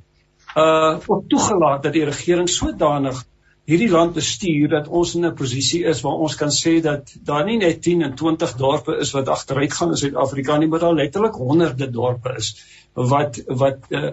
[0.55, 3.23] uh ook toegelaat dat die regering sodanig
[3.69, 7.45] hierdie land bestuur dat ons in 'n posisie is waar ons kan sê dat daar
[7.45, 10.97] nie net 10 en 20 dorpe is wat agteruit gaan in Suid-Afrika nie, maar daar
[10.97, 12.55] letterlik honderde dorpe is
[12.93, 14.12] wat wat uh,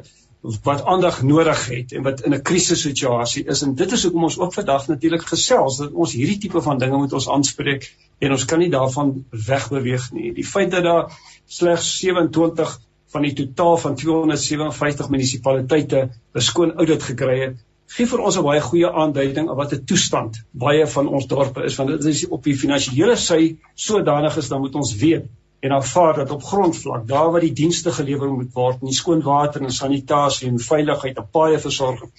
[0.63, 4.39] wat aandag nodig het en wat in 'n krisissituasie is en dit is hoekom ons
[4.39, 7.89] ook vandag natuurlik gesels dat ons hierdie tipe van dinge moet ons aanspreek
[8.19, 10.33] en ons kan nie daarvan wegbeweeg nie.
[10.33, 11.13] Die feit dat daar
[11.47, 17.57] slegs 27 van die totaal van 257 munisipaliteite 'n skoon audit gekry het,
[17.95, 21.65] gee vir ons 'n baie goeie aanduiding op wat 'n toestand baie van ons dorpe
[21.65, 25.27] is want dit is op die finansiële sy sodanig is dan moet ons weet
[25.61, 29.63] en aanvaar dat op grondvlak daar waar die dienste gelewer moet word, nie skoon water
[29.63, 32.11] en sanitasie en veiligheid en paaie versorging.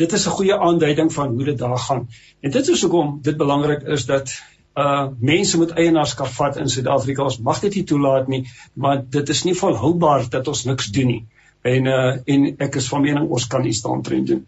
[0.00, 2.08] Dit is 'n goeie aanduiding van hoe dit daar gaan.
[2.40, 4.32] En dit is hoekom dit belangrik is dat
[4.76, 7.22] uh mense moet eienaarskap vat in Suid-Afrika.
[7.22, 11.06] Ons mag dit nie toelaat nie, maar dit is nie volhoubaar dat ons niks doen
[11.06, 11.26] nie.
[11.62, 14.46] En uh en ek is van mening ons kan iets daaroor doen.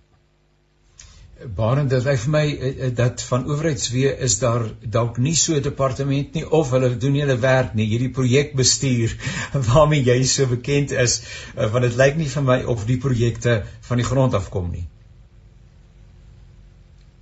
[1.57, 4.65] Barend dit lyk vir my uh, dat van owerheidswee is daar
[4.97, 9.17] dalk nie so 'n departement nie of hulle doen hulle werk nie hierdie projekbestuur
[9.69, 11.21] waarmee jy so bekend is
[11.57, 14.71] uh, want dit lyk nie vir my of die projekte van die grond af kom
[14.71, 14.87] nie.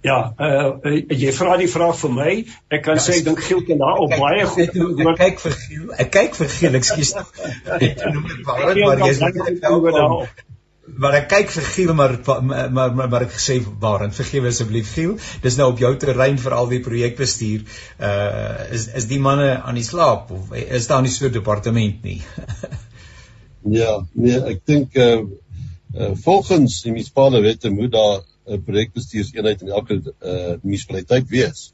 [0.02, 2.30] Ja, uh, jy vra die vraag vir my.
[2.72, 5.18] Ek kan ja, sê ek dink Giel kan daar op baie goed antwoord.
[5.20, 5.90] Kyk vir Giel.
[6.04, 7.10] Ek kyk vir Giel, ekskuus.
[7.76, 10.40] Ek noem dit waar, maar jy sê daarop.
[10.98, 15.16] Maar ek kyk vir Giel maar maar maar, maar ek sê waarend vergewe asseblief Giel.
[15.44, 17.66] Dis nou op jou terrein vir al die projekbestuur.
[17.98, 22.02] Uh is is die manne aan die slaap of is daar nie so 'n departement
[22.04, 22.20] nie?
[23.80, 25.20] ja, nee, ek dink uh,
[25.94, 31.72] uh volgens die munisipale wette moet daar 'n projekbestuurseenheid in elke uh, munisipaliteit wees.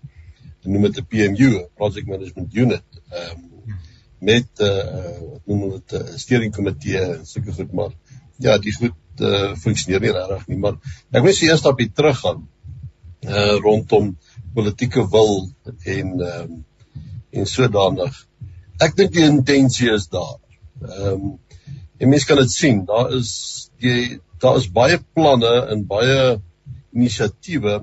[0.64, 3.02] Noem dit 'n PMU, Project Management Unit.
[3.10, 3.52] Ehm um,
[4.18, 7.92] met 'n uh, noem dit 'n uh, steering komitee en sulke goed maar
[8.38, 10.78] ja, die goed uh, funksioneer nie regtig nie, maar
[11.12, 12.44] ek wil sê eers stapie terug gaan
[13.26, 14.14] uh rondom
[14.54, 15.48] politieke wil
[15.84, 16.64] en ehm um,
[17.36, 18.14] en sodanig.
[18.80, 20.38] Ek dink die intensie is daar.
[20.82, 21.34] Ehm um,
[21.98, 23.32] en mense kan dit sien, daar is
[23.80, 26.36] die daar is baie planne en baie
[26.92, 27.78] inisiatiewe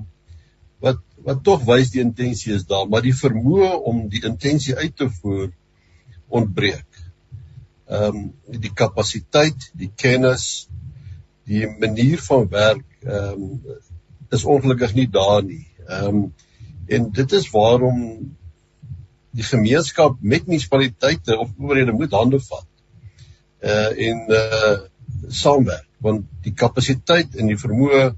[0.85, 4.95] wat wat tog wys die intensie is daar, maar die vermoë om die intensie uit
[4.97, 5.49] te voer
[6.27, 7.03] ontbreek.
[7.89, 8.29] Ehm um,
[8.65, 10.67] die kapasiteit, die kennis,
[11.49, 13.61] die manier van werk ehm um,
[14.33, 15.67] is ongelukkig nie daar nie.
[15.87, 16.33] Ehm um,
[16.87, 17.99] en dit is waarom
[19.33, 22.67] die gemeenskap met munisipaliteite of owerhede moet hande vat.
[23.63, 24.75] Uh en uh
[25.27, 28.09] saamwerk want die kapasiteit en die vermoë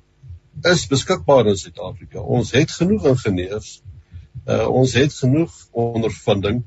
[0.72, 2.20] is beskikbaar in Suid-Afrika.
[2.20, 3.82] Ons het genoeg ingenieurs.
[4.48, 6.64] Uh ons het genoeg ondervinding.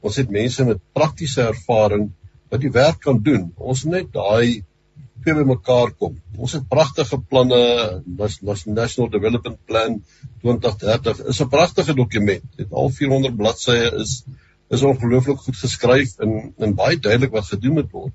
[0.00, 2.10] Ons het mense met praktiese ervaring
[2.50, 3.50] wat die werk kan doen.
[3.56, 4.64] Ons net daai
[5.24, 6.16] twee bymekaar kom.
[6.36, 7.60] Ons het pragtige planne,
[8.16, 9.98] nas National Development Plan
[10.42, 12.44] 2030 is 'n pragtige dokument.
[12.56, 14.24] Dit al 400 bladsye is
[14.70, 18.12] is ongelooflik goed geskryf en en baie duidelik wat gedoen moet word.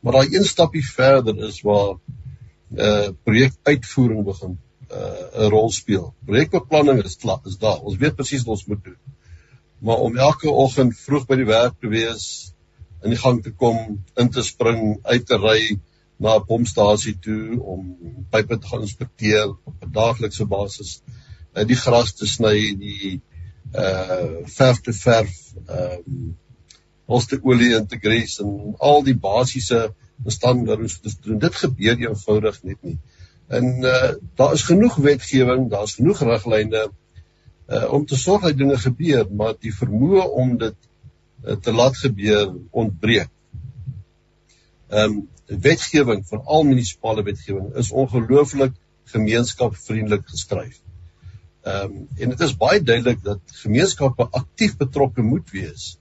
[0.00, 1.96] Maar daai een stapie verder is waar
[2.76, 4.58] uh projekuitvoering begin
[4.90, 6.14] uh 'n rol speel.
[6.24, 7.80] Projekbeplanning is klaar, is daar.
[7.80, 8.98] Ons weet presies wat ons moet doen.
[9.78, 12.52] Maar om elke oggend vroeg by die werk te wees,
[13.02, 15.78] in die gang te kom, in te spring, uit te ry
[16.16, 17.96] na 'n pompstasie toe om
[18.30, 21.02] pype te gaan inspekteer op 'n daaglikse basis,
[21.54, 23.20] uh die gras te sny, die
[23.74, 26.36] uh verf te verf, ehm um,
[27.06, 29.94] ons te olie in te grease en al die basiese
[30.26, 31.38] standaarde te doen.
[31.38, 32.98] Dit gebeur eenvoudig net nie.
[33.48, 36.88] En uh daar is genoeg wetgewing, daar's genoeg riglyne
[37.68, 40.76] uh om te sorg dat dinge gebeur, maar die vermoë om dit
[41.44, 43.30] uh, te laat gebeur ontbreek.
[44.88, 48.72] Ehm um, wetgewing vir al munisipale wetgewing is ongelooflik
[49.12, 50.80] gemeenskapsvriendelik geskryf.
[51.66, 55.96] Ehm um, en dit is baie duidelik dat gemeenskappe aktief betrokke moet wees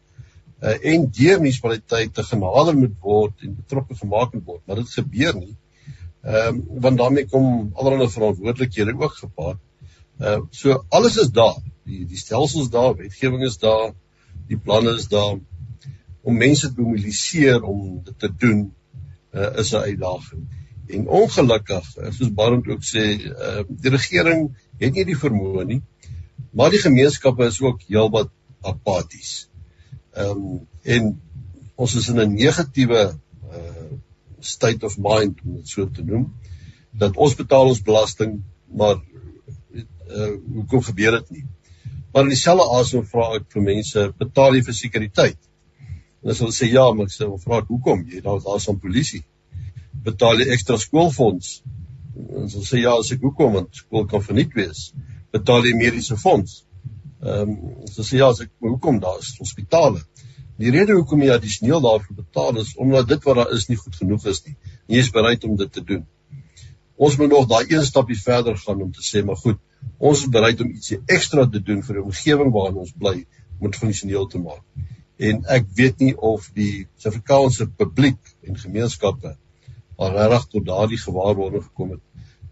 [0.62, 5.38] uh, en deur munisipaliteite genader moet word en betrokke gemaak moet word, maar dit gebeur
[5.38, 5.56] nie.
[6.26, 9.62] Ehm um, want daarmee kom allerlei verantwoordelikhede ook gepaard.
[10.20, 11.62] Ehm uh, so alles is daar.
[11.86, 13.94] Die die stelsels daar, wetgewing is daar,
[14.48, 15.38] die planne is daar
[16.26, 18.74] om mense te mobiliseer om dit te doen
[19.36, 20.46] uh, is 'n uitdaging.
[20.88, 25.82] En ongelukkig, soos Barend ook sê, uh, die regering het nie die vermoë nie,
[26.52, 29.50] maar die gemeenskappe is ook heelwat apaties.
[30.14, 31.22] Ehm um, en
[31.76, 33.04] ons is in 'n negatiewe
[33.52, 33.92] uh
[34.40, 36.34] state of mind om dit so te noem
[36.92, 39.02] dat ons betaal ons belasting maar
[40.08, 41.46] uh hoekom gebeur dit nie?
[42.12, 45.40] Maar in dieselfde asem vra ek vir mense, betaal jy vir sekuriteit?
[46.26, 48.06] En as hulle sê ja, maar ek sê, "Vra hoekom?
[48.10, 49.24] Jy daar daar's 'n polisie.
[50.08, 51.62] Betaal jy ekstra skoolfonds?"
[52.16, 54.94] En hulle sê ja, as ek hoekom want skool kan verniet wees.
[55.32, 56.66] Betaal jy mediese fonds?
[57.22, 60.02] Ehm um, so sê ja, as ek hoekom daar is hospitale.
[60.58, 63.96] Die rede hoekom jy addisioneel daarvoor betaal is omdat dit wat daar is nie goed
[63.96, 64.56] genoeg is nie.
[64.88, 66.06] En jy is bereid om dit te doen.
[66.96, 69.60] Ons moet nog daai een stapie verder gaan om te sê maar goed,
[69.98, 73.18] ons is bereid om ietsie ekstra te doen vir die omgewing waarin ons bly
[73.60, 74.64] om dit funksioneel te maak.
[75.18, 79.36] En ek weet nie of die Suid-Afrikaanse publiek en gemeenskappe
[79.96, 82.04] al regtig tot daardie gewaarwording gekom het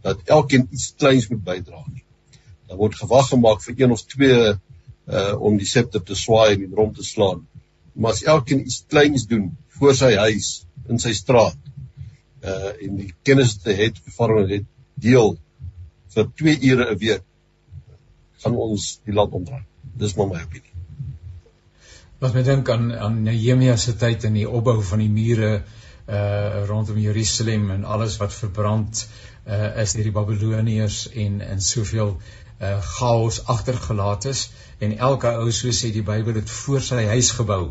[0.04, 2.04] dat elkeen iets kleins moet bydra nie
[2.74, 4.54] dan word gewag gemaak vir een of twee
[5.04, 7.44] uh om die septer te swaai en die drom te slaan.
[7.94, 10.50] Maar as elkeen iets kleins doen voor sy huis
[10.90, 11.60] in sy straat
[12.44, 14.70] uh en die kennis te het ervaring het
[15.08, 15.36] deel
[16.16, 17.26] vir 2 ure 'n week
[18.44, 19.66] gaan ons die land omdraai.
[20.00, 20.73] Dis maar my opinie.
[22.24, 25.48] Wat my dink aan aan Nehemia se tyd in die opbou van die mure
[26.08, 29.02] uh rondom Jerusalem en alles wat verbrand
[29.48, 34.46] uh is deur die Babiloniërs en en soveel uh, chaos agtergelaat is.
[34.80, 37.66] En elke ou so sê die Bybel het voor sy huis gebou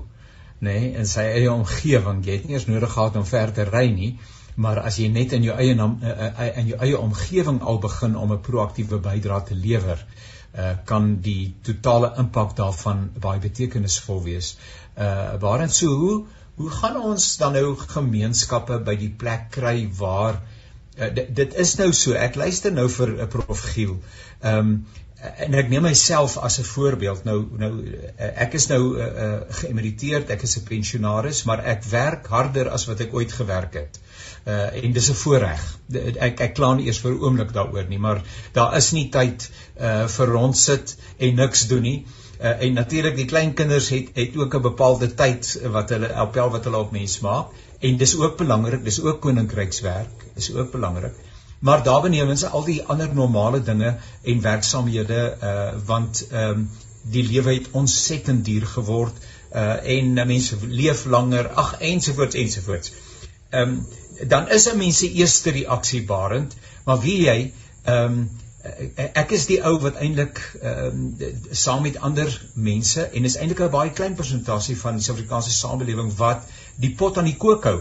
[0.60, 2.20] nê nee, in sy eie omgewing.
[2.26, 4.12] Jy het nie eens nodig gehad om ver te ry nie
[4.54, 8.36] maar as jy net in jou eie naam in jou eie omgewing al begin om
[8.36, 10.21] 'n proaktiewe bydrae te lewer uh
[10.84, 14.56] kan die totale impak daarvan baie betekenisvol wees.
[14.96, 16.16] Uh waarin so hoe
[16.56, 20.36] hoe gaan ons dan nou gemeenskappe by die plek kry waar
[20.98, 23.96] uh, dit, dit is nou so ek luister nou vir uh, prof Giel.
[24.42, 24.74] Ehm um,
[25.22, 27.24] en ek neem myself as 'n voorbeeld.
[27.24, 27.72] Nou nou
[28.16, 32.86] ek is nou uh, uh, geëmeriteerd ek is 'n pensionaris maar ek werk harder as
[32.90, 34.00] wat ek ooit gewerk het.
[34.46, 35.62] Uh, en dis 'n voorreg
[36.28, 39.50] ek ek kla nie eers vir 'n oomblik daaroor nie maar daar is nie tyd
[39.80, 42.06] uh, vir rondsit en niks doen nie.
[42.40, 46.50] Uh, en natuurlik die klein kinders het het ook 'n bepaalde tyd wat hulle appel
[46.50, 47.54] wat hulle op mens maak.
[47.80, 51.14] En dis ook belangrik dis ook koninkrykswerk is ook belangrik
[51.62, 56.70] maar daarbenewens al die ander normale dinge en werksamehede uh want ehm um,
[57.02, 59.16] die lewe het ontsettend duur geword
[59.54, 62.92] uh en mense leef langer ag ensovoorts ensovoorts.
[63.50, 63.86] Ehm um,
[64.28, 67.52] dan is 'n mens se eerste reaksie barend, maar wie jy
[67.82, 68.30] ehm um,
[69.12, 73.62] ek is die ou wat eintlik ehm um, saam met ander mense en is eintlik
[73.62, 76.42] 'n baie klein persentasie van die Suid-Afrikaanse samelewing wat
[76.76, 77.80] die pot aan die kook hou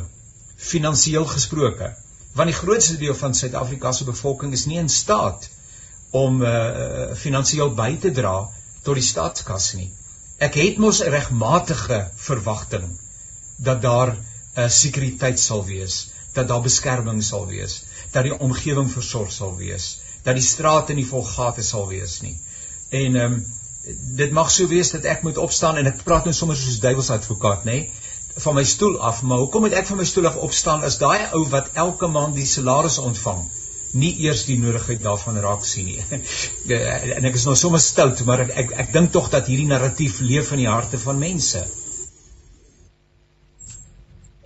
[0.72, 1.94] finansiëel gesproke
[2.34, 5.50] want die grootste deel van Suid-Afrika se bevolking is nie in staat
[6.12, 8.36] om uh finansiëel by te dra
[8.84, 9.90] tot die staatskas nie.
[10.42, 12.88] Ek het mos 'n regmatige verwagting
[13.58, 14.20] dat daar 'n
[14.60, 20.00] uh, sekuriteit sal wees, dat daar beskerming sal wees, dat die omgewing versorg sal wees,
[20.24, 22.38] dat die strate nie vol gate sal wees nie.
[22.90, 23.46] En ehm um,
[24.16, 27.64] dit mag so wees dat ek moet opstaan en ek praat nou sommer soos duiwelsadvokaat,
[27.66, 27.72] nê?
[27.72, 27.92] Nee?
[28.38, 31.32] Van my stoel af, maar hoekom moet ek van my stoel af opstaan as daai
[31.36, 33.44] ou wat elke maand die salaris ontvang
[33.94, 36.00] nie eers die nodigheid daarvan raak sien nie.
[37.18, 40.22] en ek is nou sommer stout, maar ek ek, ek dink tog dat hierdie narratief
[40.24, 41.66] leef in die harte van mense.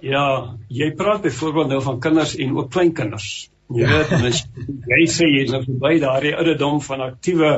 [0.06, 0.26] Ja,
[0.70, 3.30] jy praat byvoorbeeld nou van kinders en ook kleinkinders.
[3.74, 3.94] Jy ja.
[3.96, 4.44] weet, mens,
[4.92, 7.56] jy sê jy is nou verby daardie ouderdom van aktiewe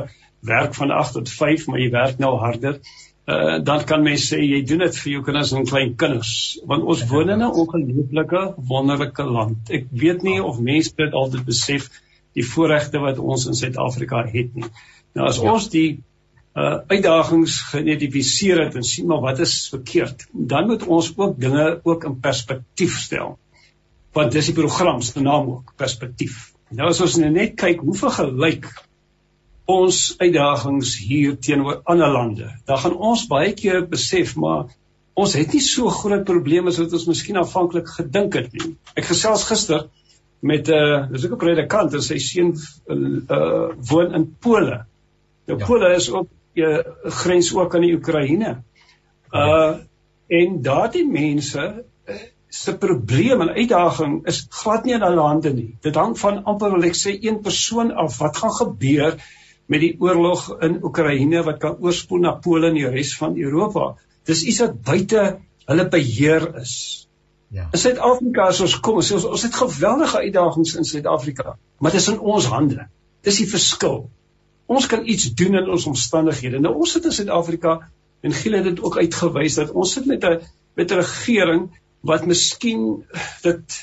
[0.48, 4.38] werk van 8 tot 5, maar jy werk nou harder uh, dan kan mens sê
[4.40, 6.30] jy doen dit vir jou kinders en klein kinders
[6.68, 9.70] want ons woon in 'n ongelooflike wonderlike land.
[9.70, 11.90] Ek weet nie of mense dit altyd besef
[12.32, 14.70] die voorregte wat ons in Suid-Afrika het nie.
[15.14, 15.52] Nou as ja.
[15.52, 16.00] ons die
[16.58, 21.80] uh uitdagings geïdentifiseer het en sien maar wat is verkeerd, dan moet ons ook dinge
[21.84, 23.36] ook in perspektief stel.
[24.16, 26.52] Want dis die program se naam ook, perspektief.
[26.70, 28.72] Nou as ons net kyk hoe vergelyk
[29.68, 32.48] ons uitdagings hier teenoor ander lande.
[32.64, 34.70] Dan gaan ons baie keer besef maar
[35.18, 38.76] ons het nie so groot probleme as wat ons miskien aanvanklik gedink het nie.
[38.96, 39.88] Ek gesels gister
[40.40, 42.54] met 'n uh, dis ook 'n predikant en sy seun
[42.88, 44.84] uh woon in Pole.
[45.46, 45.66] Nou ja.
[45.66, 46.78] Pole is ook 'n uh,
[47.20, 48.62] grens ook aan die Oekraïne.
[49.32, 49.74] Uh
[50.28, 52.14] en daardie mense uh,
[52.48, 55.76] se probleem en uitdaging is glad nie in hulle hande nie.
[55.80, 59.18] Dit hang van amper wil ek sê een persoon af wat gaan gebeur
[59.68, 63.90] met die oorlog in Oekraïne wat kan oorspoel na Polen en die res van Europa.
[64.28, 65.24] Dis iets wat buite
[65.68, 66.74] hulle beheer is.
[67.52, 67.68] Ja.
[67.72, 72.08] In Suid-Afrika as ons kom, ons ons het geweldige uitdagings in Suid-Afrika, maar dit is
[72.12, 72.86] in ons hande.
[73.24, 74.06] Dis die verskil.
[74.68, 76.60] Ons kan iets doen in ons omstandighede.
[76.64, 77.78] Nou ons sit in Suid-Afrika
[78.24, 80.40] en Giel het dit ook uitgewys dat ons sit met 'n
[80.76, 81.68] met 'n regering
[82.00, 83.04] wat miskien
[83.42, 83.76] dit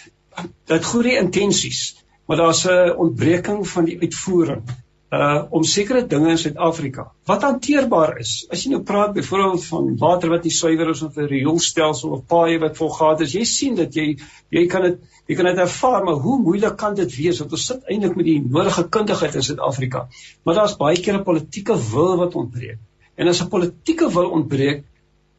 [0.65, 4.65] dit goeie intensies, maar daar's 'n ontbreking van die uitvoering
[5.14, 8.47] uh om sekere dinge in Suid-Afrika wat hanteerbaar is.
[8.49, 12.26] As jy nou praat byvoorbeeld van water wat nie suiwer is of 'n rioolstelsel of
[12.26, 14.18] paaie wat vol gate is, jy sien dat jy
[14.49, 14.97] jy kan dit
[15.28, 18.26] jy kan dit ervaar, maar hoe moeilik kan dit wees want ons sit eintlik met
[18.26, 20.08] die nodige kundigheid in Suid-Afrika.
[20.43, 22.80] Maar daar's baie keer 'n politieke wil wat ontbreek.
[23.16, 24.84] En as 'n politieke wil ontbreek,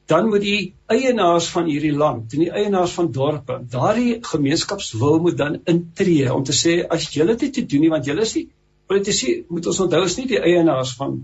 [0.07, 5.37] dan moet die eienaars van hierdie land, en die eienaars van dorpe, daardie gemeenskapswil moet
[5.37, 8.49] dan intree om te sê as julle dit te doen nie want julle is nie
[8.87, 11.19] politici moet ons onthou is nie die eienaars van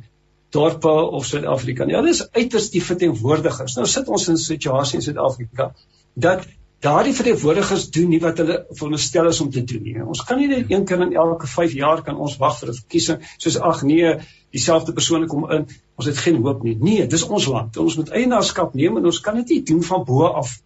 [0.53, 1.97] dorpe of Suid-Afrika nie.
[1.97, 3.77] Hulle is uiters die verteenwoordigers.
[3.79, 5.73] Nou sit ons in 'n situasie in Suid-Afrika
[6.15, 6.45] dat
[6.83, 9.95] daardie verteenwoordigers doen nie wat hulle veronderstel is om te doen nie.
[10.03, 12.75] Ons kan nie net een keer in elke 5 jaar kan ons wag vir 'n
[12.81, 14.19] verkiesing soos ag nee,
[14.51, 15.67] dieselfde persone kom in.
[15.97, 16.77] Ons het geen hoop nie.
[16.81, 17.77] Nee, dis ons land.
[17.77, 20.61] Ons moet eienaarskap neem en ons kan dit nie doen van bo af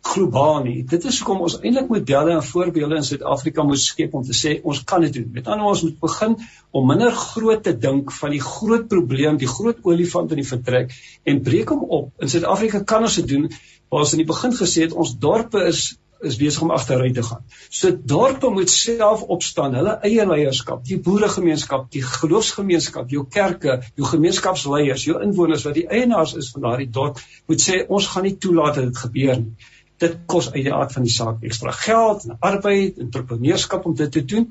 [0.00, 0.80] globaal nie.
[0.88, 4.56] Dit is hoekom ons eintlik modelle en voorbeelde in Suid-Afrika moet skep om te sê
[4.64, 5.28] ons kan dit doen.
[5.34, 6.36] Met ander woorde ons moet begin
[6.76, 10.94] om minder groot te dink van die groot probleem, die groot olifant in die vertrek
[11.28, 12.12] en breek hom op.
[12.18, 13.50] In Suid-Afrika kan ons dit doen.
[13.90, 15.90] Waar ons in die begin gesê het ons dorpe is
[16.20, 17.40] is besig om agteruit te gaan.
[17.72, 24.04] So dorpe moet self opstaan, hulle eie leierskap, die boeregemeenskap, die geloofsgemeenskap, jou kerke, jou
[24.04, 28.36] gemeenskapsleiers, jou inwoners wat die eienaars is van daardie dorp, moet sê ons gaan nie
[28.36, 29.70] toelaat dat dit gebeur nie
[30.00, 33.96] dit kos uit die aard van die saak ekstra geld en arbeid en entrepreneurskap om
[33.96, 34.48] dit te doen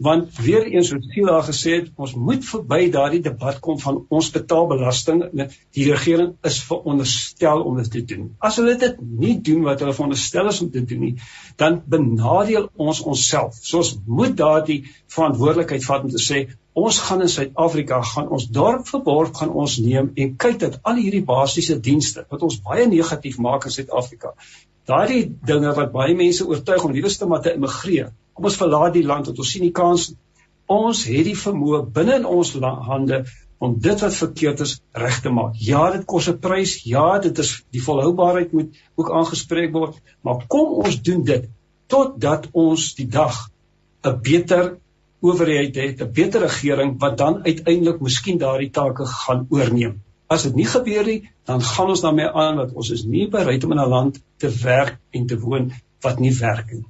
[0.00, 4.30] want weer eens soos daar gesê het ons moet verby daardie debat kom van ons
[4.32, 5.20] betaal belasting
[5.76, 8.30] die regering is veronderstel om dit te doen.
[8.38, 11.12] As hulle dit nie doen wat hulle veronderstel is om te doen nie
[11.60, 13.60] dan benadeel ons onsself.
[13.60, 14.80] So ons moet daardie
[15.12, 19.50] verantwoordelikheid vat om te sê ons gaan in Suid-Afrika gaan ons dorp vir dorp gaan
[19.50, 23.76] ons neem en kyk dat al hierdie basiese dienste wat ons baie negatief maak in
[23.76, 24.34] Suid-Afrika
[24.86, 28.96] daardie dinge wat baie mense oortuig om liewes te maar te immigreer kom ons verlaat
[28.96, 30.10] die land want ons sien die kans.
[30.70, 32.54] Ons het die vermoë binne in ons
[32.88, 33.24] hande
[33.60, 35.58] om dit wat verkeerd is reg te maak.
[35.60, 36.78] Ja dit kos 'n prys.
[36.88, 40.00] Ja dit is die volhoubaarheid moet ook aangespreek word.
[40.22, 41.48] Maar kom ons doen dit
[41.86, 43.50] totdat ons die dag
[44.04, 44.78] 'n beter
[45.20, 50.02] owerheid het 'n beter regering wat dan uiteindelik miskien daardie take gaan oorneem.
[50.26, 53.64] As dit nie gebeur nie, dan gaan ons daarmee aan dat ons is nie bereid
[53.64, 56.84] om in 'n land te werk en te woon wat nie werk nie.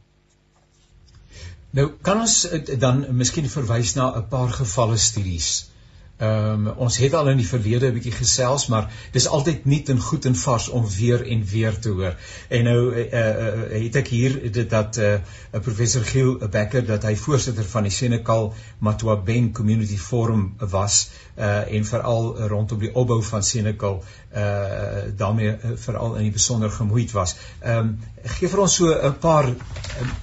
[1.70, 5.70] Nou kan ons dan miskien verwys na 'n paar gevalle studies
[6.20, 9.88] Ehm um, ons het al in die verlede 'n bietjie gesels, maar dis altyd nuut
[9.88, 12.16] en goed en vars om weer en weer te hoor.
[12.48, 17.02] En nou uh, uh, het ek hier dit dat 'n uh, professor Giel Becker dat
[17.02, 23.22] hy voorsitter van die Senekal Matoaben Community Forum was uh, en veral rondom die opbou
[23.22, 24.04] van Senekal
[24.36, 24.44] uh,
[25.16, 27.36] daarmee uh, veral in die besonder gemoeid was.
[27.60, 29.54] Ehm um, gee vir ons so 'n paar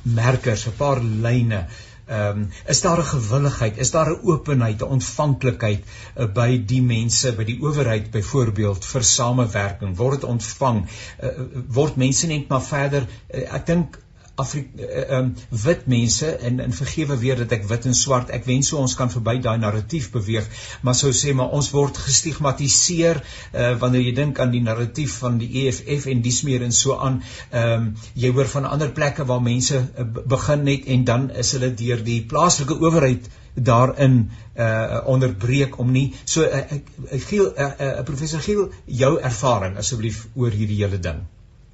[0.01, 1.65] merkers, 'n paar lyne
[2.07, 6.81] Ehm um, is daar 'n gewilligheid, is daar 'n openheid, 'n ontvanklikheid uh, by die
[6.81, 9.95] mense, by die owerheid byvoorbeeld vir samewerking?
[9.97, 10.85] Word dit ontvang?
[11.19, 11.29] Uh,
[11.67, 13.99] word mense net maar verder uh, ek dink
[14.37, 18.43] Ehm uh, um, wit mense en en vergewe weer dat ek wit en swart ek
[18.45, 20.49] wens so ons kan verby daai narratief beweeg
[20.85, 25.39] maar sou sê maar ons word gestigmatiseer uh, wanneer jy dink aan die narratief van
[25.41, 27.87] die EFF en dis meer en so aan ehm um,
[28.25, 32.03] jy hoor van ander plekke waar mense uh, begin net en dan is hulle deur
[32.11, 33.31] die plaaslike owerheid
[33.71, 34.19] daarin
[34.65, 36.11] uh onderbreek om nie.
[36.25, 38.69] So uh, ek ek gee 'n uh, uh, professor Giel
[39.01, 41.25] jou ervaring asseblief oor hierdie hele ding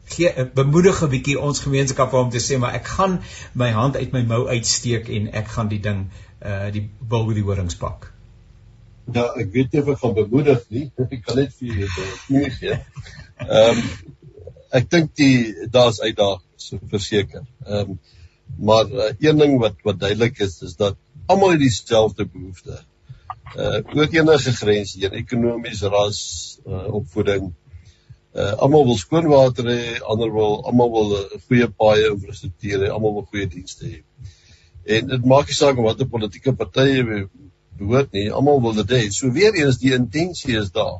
[0.05, 3.21] gee eh, bemoedig 'n bietjie ons gemeenskap om te sê maar ek gaan
[3.53, 6.09] my hand uit my mou uitsteek en ek gaan die ding
[6.41, 8.11] uh die bil by die horings pak.
[9.13, 10.91] Ja, ek weet of ek gaan bemoedig nie.
[11.11, 12.79] Ek kan net vir julle gee.
[13.47, 13.81] Ehm
[14.73, 17.45] ek dink die daar's uitdagings verseker.
[17.65, 17.99] Ehm um,
[18.57, 22.83] maar uh, een ding wat wat duidelik is is dat almal het dieselfde behoeftes.
[23.55, 26.21] Uh oor enige grense, hier ekonomies, ras,
[26.65, 27.53] uh, opvoeding,
[28.33, 32.89] Uh almal wil skoon water hê, ander wil almal wil 'n goeie paaie infrastruktuur hê,
[32.89, 33.99] almal wil goeie dienste hê.
[34.97, 37.27] En dit maak nie saak watter politieke partye
[37.77, 39.01] behoort nie, almal wil dit hê.
[39.11, 40.97] So weer eens die intensie is daar.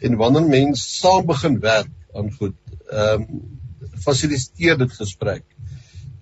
[0.00, 2.56] En wanneer mense saam begin werk aan goed,
[2.90, 3.42] ehm um,
[4.04, 5.44] fasiliteer dit gesprek.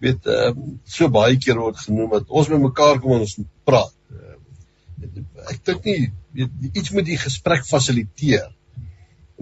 [0.00, 3.36] Weet ehm um, so baie keer word genoem dat ons met mekaar kom en ons
[3.68, 3.94] praat.
[4.08, 4.36] Uh,
[5.52, 6.10] ek dink nie
[6.40, 8.48] weet iets met die gesprek fasiliteer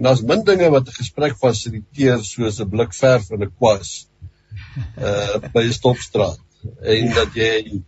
[0.01, 3.89] En daar's min dinge wat 'n gesprek fasiliteer soos 'n blik verf in 'n kwas
[4.97, 6.39] uh by 'n stopstraat
[6.93, 7.83] en dat jy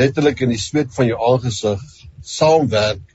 [0.00, 1.84] letterlik in die sweet van jou aangesig
[2.20, 3.14] saamwerk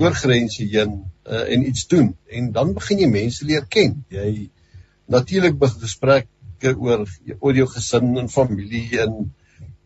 [0.00, 0.96] oor grense heen
[1.28, 4.00] uh, en iets doen en dan begin jy mense leer ken.
[4.08, 4.48] Jy
[5.12, 7.04] natuurlik begin gesprekke oor
[7.38, 9.18] oor jou gesin en familie en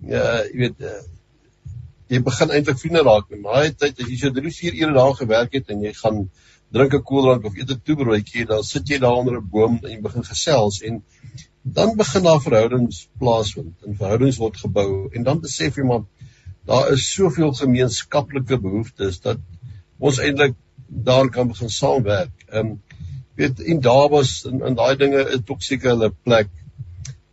[0.07, 1.03] uh jy weet uh,
[2.14, 3.39] jy begin eintlik vriende raak.
[3.43, 6.29] Maar hy tyd as jy so 3 4 ure daar gewerk het en jy gaan
[6.73, 9.91] drink 'n koeldrank of eet 'n toebroodjie, dan sit jy daar onder 'n boom en
[9.91, 11.03] jy begin gesels en
[11.62, 16.05] dan begin daar verhoudings plaasvind en verhoudings word gebou en dan besef jy maar
[16.67, 19.39] daar is soveel gemeenskaplike behoeftes dat
[19.99, 20.55] ons eintlik
[20.89, 22.35] daar kan begin saamwerk.
[22.49, 22.83] Ehm um,
[23.37, 26.49] weet en daar was in, in daai dinge is tog seker hulle plek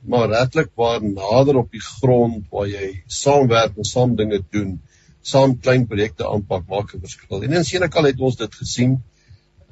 [0.04, 4.82] maar regtig waar nader op die grond waar jy saamwerk en saam dinge doen,
[5.22, 7.44] saam klein projekte aanpak maak 'n verskil.
[7.44, 9.02] En in Senekal het ons dit gesien.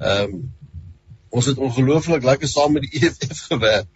[0.02, 0.52] Ehm um,
[1.32, 3.88] ons het ongelooflik lekker saam met die EFF gewerk.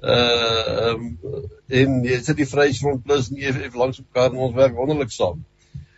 [0.00, 1.48] Uh ehm um,
[1.80, 5.12] en jy sit die Vryheidsfront Plus en die EFF langs mekaar en ons werk wonderlik
[5.14, 5.42] saam.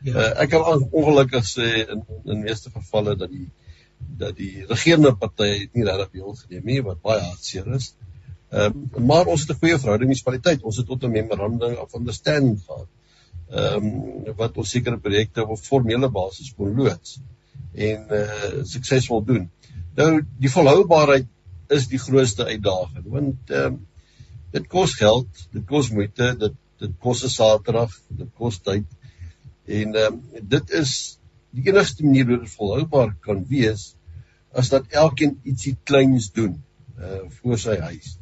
[0.02, 0.14] Ja.
[0.14, 3.48] Uh, ek kan ongelukkig sê in in meeste gevalle dat die
[4.22, 7.92] dat die regerende party nie regtig deel geneem nie wat baie hartseer is.
[8.50, 10.64] Ehm um, maar ons het 'n goeie verhouding met munisipaliteit.
[10.70, 12.88] Ons het tot 'n memorandum of understanding gehad.
[13.50, 17.20] Ehm um, wat ons sekere projekte op formele basis kon loods
[17.72, 19.50] en uh suksesvol doen.
[19.96, 21.28] Nou die volhoubaarheid
[21.72, 23.80] is die grootste uitdaging want ehm uh,
[24.52, 28.86] dit kos geld, dit kos moeite, dit dit kos 'n Saterdag, dit kos tyd.
[29.64, 31.18] En ehm uh, dit is
[31.50, 33.94] die enigste manier hoe dit volhoubaar kan wees
[34.52, 36.58] as dat elkeen ietsie kleins doen
[36.98, 38.18] uh voor sy huis.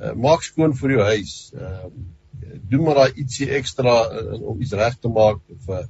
[0.00, 1.52] Uh, maak skoon vir jou huis.
[1.56, 5.78] Ehm uh, doen maar daai ietsie ekstra uh, om iets reg te maak of 'n
[5.78, 5.86] uh,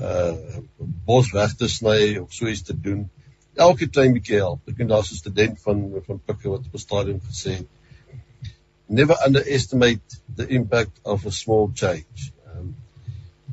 [0.00, 0.60] uh
[1.06, 3.08] bos weg te sny of so iets te doen.
[3.54, 4.62] Elke klein bietjie help.
[4.68, 7.68] Ek ken daar's 'n student van van Pikke wat op 'n stadium gesê het
[8.90, 10.02] never underestimate
[10.36, 12.32] the impact of a small change.
[12.50, 12.74] Um,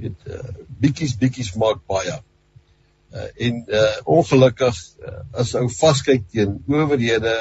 [0.01, 2.17] dit uh, bietjies bietjies maak baie.
[3.13, 7.35] Uh, en uh, ongelukkig uh, as ou vaskyk teen owerhede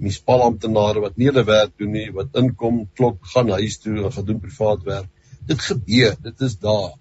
[0.00, 4.28] munisipalamptenare wat nie hulle werk doen nie, wat inkom, klok, gaan huis toe en gaan
[4.28, 5.10] doen privaat werk.
[5.48, 6.94] Dit gebeur, dit is daar.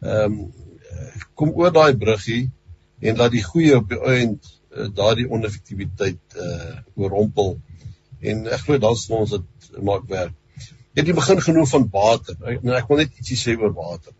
[0.00, 0.52] Ehm um,
[1.34, 2.50] kom oor daai bruggie
[3.04, 7.56] en laat die goeie op die eind uh, daardie oneffektiwiteit uh oorrompel.
[8.24, 10.34] En ek glo dan sal ons dit maak werk.
[10.94, 12.36] Het die begin genoem van water.
[12.62, 14.14] Nou, ek wil net ietsie sê oor water.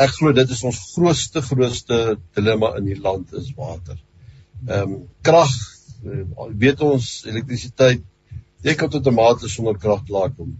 [0.00, 2.00] Ek glo dit is ons grootste grootste
[2.36, 3.98] dilemma in die land is water.
[4.68, 5.52] Ehm um, krag
[6.04, 6.24] uh,
[6.60, 8.04] weet ons elektrisiteit
[8.64, 10.56] jy kan tot 'n mate sonder krag klaarkom.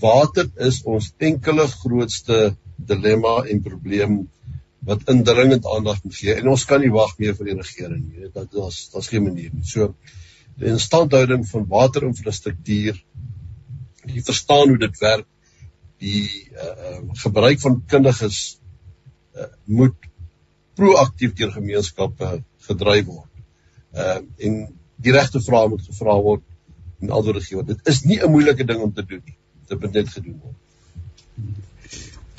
[0.00, 2.56] Water is ons enkele grootste
[2.86, 4.20] dilemma en probleem
[4.88, 8.28] wat indringend aandag moet gee en ons kan nie wag meer vir die regering nie.
[8.28, 9.66] Dit daar's daar's geen manier nie.
[9.68, 9.94] So
[10.60, 12.96] die instandhouding van waterinfrastruktuur,
[14.10, 15.26] die verstaan hoe dit werk,
[16.00, 16.24] die
[16.56, 18.40] uh, gebruik van kundiges
[19.36, 20.08] uh, moet
[20.80, 23.28] proaktief deur gemeenskappe gedryf word
[23.92, 24.56] uh en
[25.02, 26.42] die regte vrae moet gevra word
[27.00, 27.70] en antwoorde gegee word.
[27.72, 29.36] Dit is nie 'n moeilike ding om te doen nie.
[29.68, 30.58] Dit moet net gedoen word.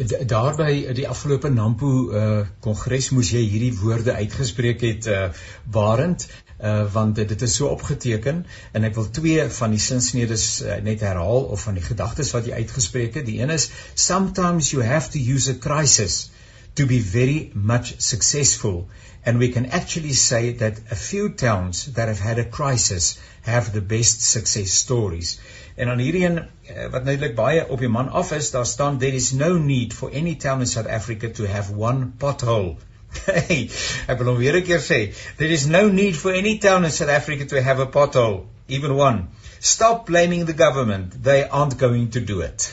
[0.08, 5.28] Daarby die afgelope Nampo uh kongres moes jy hierdie woorde uitgespreek het uh
[5.76, 6.26] warend
[6.58, 11.06] uh want dit is so opgeteken en ek wil twee van die sinsnedes uh, net
[11.06, 13.28] herhaal of van die gedagtes wat jy uitgespreek het.
[13.30, 16.32] Die een is sometimes you have to use a crisis
[16.74, 18.88] to be very much successful
[19.24, 23.74] and we can actually say that a few towns that have had a crisis have
[23.74, 25.40] the best success stories.
[25.76, 28.98] En dan hierdie een eh, wat natuurlik baie op die man af is, daar staan
[29.00, 32.76] there is no need for any town in South Africa to have one pothole.
[33.26, 33.70] Hey,
[34.08, 35.00] ek wil hom weer 'n keer sê,
[35.38, 38.96] there is no need for any town in South Africa to have a pothole, even
[38.96, 39.28] one.
[39.60, 41.24] Stop blaming the government.
[41.24, 42.72] They aren't going to do it.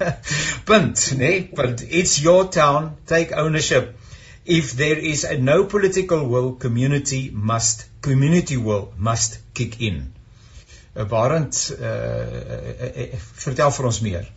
[0.66, 2.96] Punt, nee, but it's your town.
[3.06, 3.94] Take ownership
[4.46, 10.12] if there is a no political will community must community will must kick in.
[10.96, 14.28] Uh, Barend uh, uh, uh, vertel vir ons meer.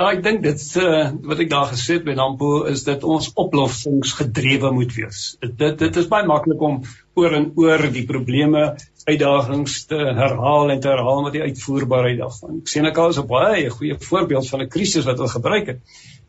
[0.00, 3.30] Ja, ek dink dit uh, wat ek daar gesê het by Nampo is dat ons
[3.40, 5.24] oplossingsgedrewe moet wees.
[5.40, 6.78] Dit dit is baie maklik om
[7.20, 8.62] oor en oor die probleme,
[9.08, 12.62] uitdagings te herhaal en te herhaal met die uitvoerbaarheid daarvan.
[12.90, 15.80] Al is 'n baie goeie voorbeeld van 'n krisis wat hulle gebruik het.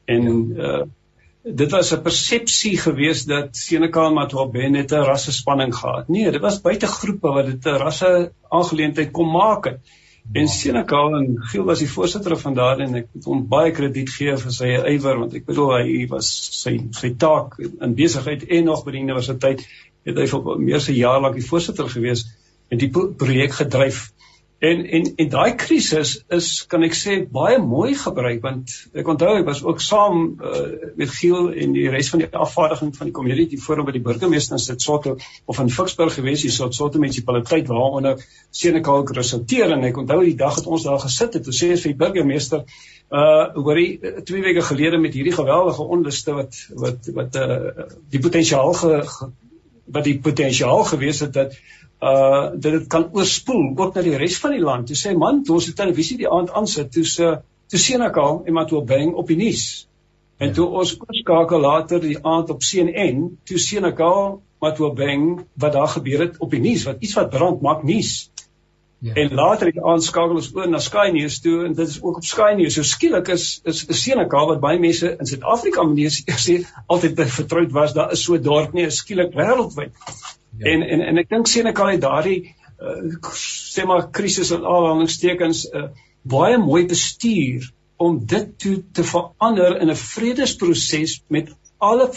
[0.05, 0.81] En uh
[1.43, 6.07] dit was 'n persepsie gewees dat Senekal en Matobe net 'n rassespanning gehad.
[6.07, 9.79] Nee, dit was buite groepe wat dit 'n rasse aangeleentheid kom maak het.
[10.31, 14.09] En Senekal en Giel was die voorsitter van daar en ek moet hom baie krediet
[14.09, 16.29] gee vir sy ywer want ek bedoel hy was
[16.61, 19.65] sy sy taak in besigheid en nog by die universiteit
[20.05, 22.25] het hy vir meer 'n jaar lank die voorsitter gewees
[22.69, 24.11] en die projek gedryf.
[24.61, 29.31] En en en daai krisis is kan ek sê baie mooi gebruik want ek onthou
[29.39, 33.15] ek was ook saam uh, met Giel en die res van die afvaardiging van die
[33.17, 35.15] community forum by die burgemeester in Sotho
[35.49, 38.21] of in Ficksburg gewees hier Sotho munisipaliteit waaronder
[38.61, 41.95] Senekal geresulteer en ek onthou die dag het ons daar gesit het toe sê vir
[41.95, 42.61] die burgemeester
[43.09, 43.89] uh hoorie
[44.29, 49.01] twee weke gelede met hierdie geweldige onluste wat wat wat uh die potensiaal ge,
[49.97, 51.57] wat die potensiaal gewees het dat
[52.01, 54.87] uh dat dit kan oorspoel ook na die res van die land.
[54.89, 57.31] Toe sê man, toe ons die televisie die aand aansit, toe se
[57.71, 59.65] toe Senekal en Matoobeng op die nuus.
[60.41, 60.53] En ja.
[60.53, 66.41] toe ons oorskakel later die aand op CNN, toe Senekal Matoobeng wat daar gebeur het
[66.41, 68.31] op die nuus, wat iets wat brand maak nuus.
[69.01, 69.13] Ja.
[69.13, 72.25] En later het aanskakel ons oor na Sky News toe en dit is ook op
[72.25, 72.75] Sky News.
[72.77, 77.73] So skielik is is, is Senekal wat baie mense in Suid-Afrika mense sê altyd vertroud
[77.77, 79.93] was, daar is so dorp nie, skielik wêreldwyd.
[80.61, 80.71] Ja.
[80.71, 82.39] En en en ek dink Senekal het daardie
[82.81, 85.87] uh, sê maar krisis en aanhalingstekens uh,
[86.21, 92.09] baie mooi bestuur om dit toe te verander in 'n vredesproses met alle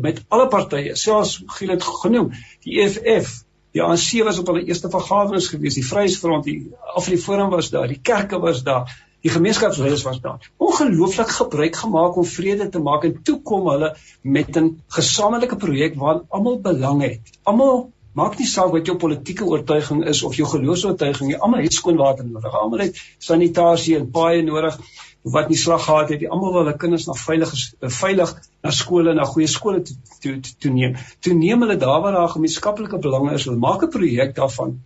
[0.00, 0.96] met alle partye.
[0.96, 2.32] Selfs Giel het genoem,
[2.64, 7.70] die EFF, die ANC was op hulle eerste vergaderings gewees, die Vryheidsfront, die Afriforum was
[7.70, 8.88] daar, die kerke was daar,
[9.24, 10.50] die gemeenskapsleiers was daar.
[10.56, 15.94] Ongelooflik gebruik gemaak om vrede te maak en toe kom hulle met 'n gesamentlike projek
[15.94, 17.20] waar almal belang het.
[17.42, 21.38] Almal maak nie saak wat jou politieke oortuiging is of jou geloofsoortuiging nie.
[21.38, 22.54] Almal het skoon water nodig.
[22.54, 24.78] Almal het sanitasie en paaie nodig
[25.22, 26.30] wat nie slag gehad het nie.
[26.30, 30.72] Almal wil hulle kinders na veilig veilig na skole, na goeie skole toe toe toe
[30.72, 30.96] neem.
[31.20, 34.80] Toe neem hulle daar waar daar gemeenskaplike belange is, hulle maak 'n projek daarvan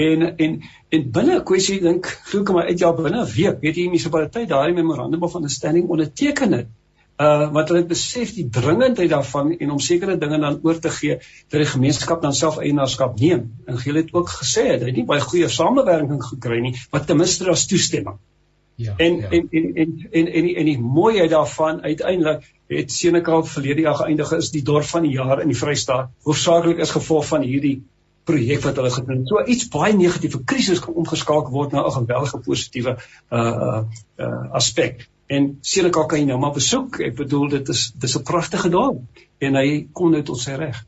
[0.00, 3.58] En en en binne 'n kwessie dink glo ek maar uit ja binne 'n week
[3.64, 6.68] weet die munisipaliteit daardie memorandum of understanding onderteken het.
[7.20, 11.18] Uh wat hulle besef die dringendheid daarvan en om sekere dinge dan oor te gee
[11.48, 13.44] dat die gemeenskap dan self eienaarskap neem.
[13.66, 17.20] En Giel het ook gesê dat hy nie baie goeie samewerking gekry nie wat ten
[17.20, 18.16] minste as toestemming.
[18.80, 19.28] Ja, en, ja.
[19.28, 23.98] en en en en en die, en die mooiheid daarvan uiteindelik het Senekal verlede jaar
[24.00, 27.82] geëindig is die dorp van die jaar in die Vrystaat hoofsaaklik is gevolg van hierdie
[28.24, 29.26] projek wat hulle gedoen.
[29.26, 32.96] So iets baie negatiewe krisis kan omgeskakel word na 'n geweldige positiewe
[33.30, 33.82] uh
[34.18, 35.08] uh, aspek.
[35.26, 37.00] En Senekal kan jy nou maar besoek.
[37.00, 39.00] Ek bedoel dit is dis 'n pragtige dorp
[39.38, 40.84] en hy kom nou tot sy reg.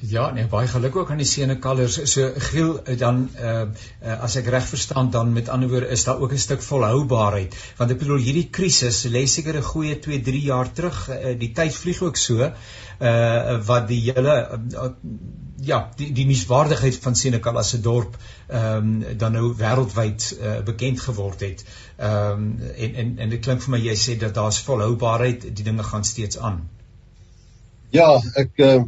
[0.00, 1.98] Ja, nee, baie geluk ook aan die Senekallers.
[2.08, 3.66] So Giel dan uh,
[4.00, 7.56] uh as ek reg verstaan dan met ander woorde is daar ook 'n stuk volhoubaarheid.
[7.76, 11.10] Want ek bedoel hierdie krisis lê seker 'n goeie 2, 3 jaar terug.
[11.10, 14.88] Uh, die tyd vlieg ook so uh wat die hele uh,
[15.60, 18.16] ja, die die nuuswaardigheid van Senekal as 'n dorp
[18.48, 21.64] ehm um, dan nou wêreldwyd uh, bekend geword het.
[21.96, 25.64] Ehm um, en en en dit klink vir my jy sê dat daar's volhoubaarheid, die
[25.64, 26.68] dinge gaan steeds aan.
[27.90, 28.82] Ja, ek uh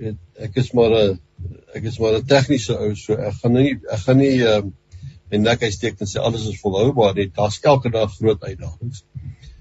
[0.00, 0.18] het,
[0.48, 1.18] ek is maar 'n
[1.74, 4.72] ek is maar 'n tegniese ou so ek gaan nie ek gaan nie ehm um,
[5.32, 9.04] en nek hy steek en sê alles is volhoubaar nie daar's elke dag groot uitdagings.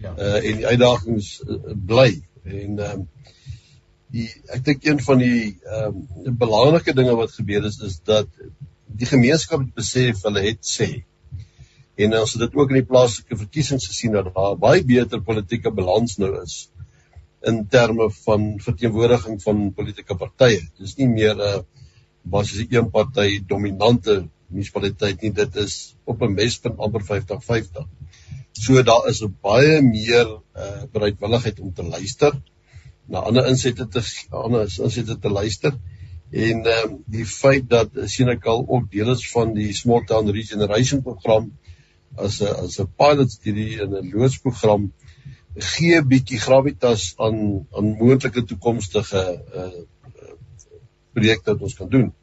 [0.02, 0.16] Ja.
[0.18, 2.10] Uh en die uitdagings uh, bly
[2.44, 3.08] en ehm um,
[4.12, 8.28] die ek dink een van die ehm um, belangrike dinge wat gebeur is is dat
[8.88, 10.90] die gemeenskap besef hulle het sê
[11.96, 15.72] en ons het dit ook in die plaaslike verkiesings gesien dat daar baie beter politieke
[15.72, 16.58] balans nou is
[17.50, 20.62] in terme van verteenwoordiging van politieke partye.
[20.78, 21.62] Dis nie meer 'n uh,
[22.24, 25.32] basies 'n een party dominante munisipaliteit nie.
[25.32, 27.88] Dit is op 'n mespunt amper 50-50.
[28.52, 32.42] So daar is 'n baie meer uh, bereidwilligheid om te luister
[33.08, 35.74] na ander insette te ander insette te luister
[36.32, 41.52] en um, die feit dat Senekal ook deel is van die Small Town Regeneration program
[42.16, 44.94] as 'n as 'n pilot studie en 'n loodsprogram
[45.56, 49.24] gee bietjie gravitas aan aan moontlike toekomstige
[49.56, 49.72] uh
[51.12, 52.14] projekte wat ons kan doen.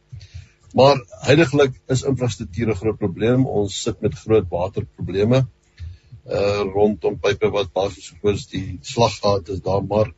[0.72, 3.46] Maar heidaglik is infrastruktuur 'n groot probleem.
[3.46, 5.46] Ons sit met groot waterprobleme
[6.28, 10.12] uh rondom pype wat basies soos die slaggate is daar, maar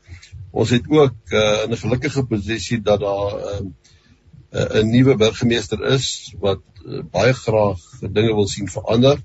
[0.51, 3.75] ons het ook uh in 'n gelukkige posisie dat daar 'n
[4.53, 9.23] uh, 'n nuwe burgemeester is wat uh, baie graag dinge wil sien verander.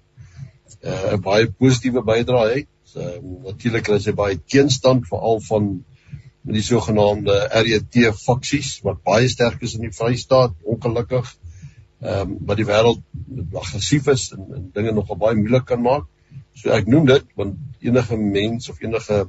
[0.85, 5.69] Uh 'n baie positiewe bydrae het um, natuurlik is hy baie teenstand veral van
[6.45, 11.31] die sogenaamde RET faksies wat baie sterk is in die Vrystaat, ongelukkig.
[12.05, 13.01] Ehm um, wat die wêreld
[13.57, 16.05] aggressief is en, en dinge nogal baie moeilik kan maak.
[16.53, 19.25] So ek noem dit want enige mens of enige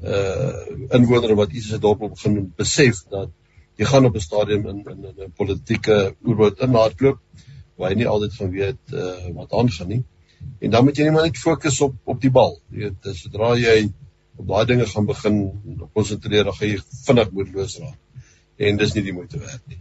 [0.00, 3.30] uh inwoner wat iets se dorp begin besef dat
[3.78, 7.20] jy gaan op 'n stadium in in 'n politieke oorloop inhardloop
[7.76, 10.04] waar jy nie altyd gaan weet uh wat aangaan nie.
[10.60, 12.58] En dan moet jy net fokus op op die bal.
[12.70, 13.76] Jy weet, sodra jy
[14.40, 15.38] op daai dinge gaan begin
[15.92, 18.26] konsentreer, dan gaan jy vinnig moedeloos raak.
[18.56, 19.80] En dis nie die moeite werd nie.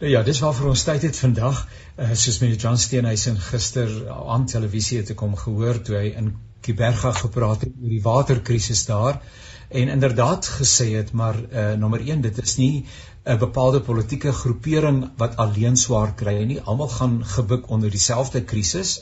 [0.00, 1.62] Nou ja, dis waarvoor ons tyd het vandag.
[1.96, 6.34] Uh, soos meneer John Steenhuisen gister aan televisie het gekom gehoor toe hy in
[6.66, 9.22] Kiberga gepraat het oor die waterkrisis daar
[9.68, 12.86] en inderdaad gesê het maar uh, nommer 1 dit is nie
[13.26, 16.60] 'n bepaalde politieke groepering wat alleen swaar kry nie.
[16.60, 19.00] Almal gaan gebuk onder dieselfde krisis.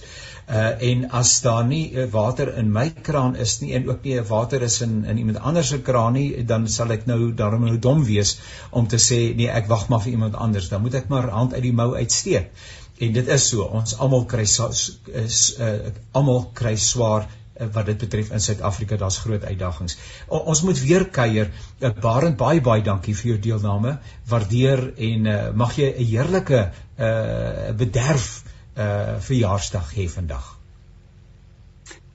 [0.49, 4.23] Uh en as daar nie uh, water in my kraan is nie en ook nie
[4.31, 7.79] water is in in iemand anders se kraan nie, dan sal ek nou daarom nou
[7.79, 8.39] dom wees
[8.71, 10.69] om te sê nee, ek wag maar vir iemand anders.
[10.69, 12.51] Dan moet ek maar hand uit die mou uitsteek.
[12.99, 13.62] En dit is so.
[13.62, 15.73] Ons almal kry is uh
[16.12, 19.99] almal kry swaar Eh, wat dit betref in Suid-Afrika daar's groot uitdagings.
[20.29, 21.53] O, ons moet weer kuier.
[21.81, 23.99] Uh, Barend baie baie dankie vir jou deelname.
[24.29, 26.65] Waardeer en uh, mag jy 'n heerlike
[26.99, 28.43] uh bederf
[28.79, 30.55] uh verjaarsdag hê vandag.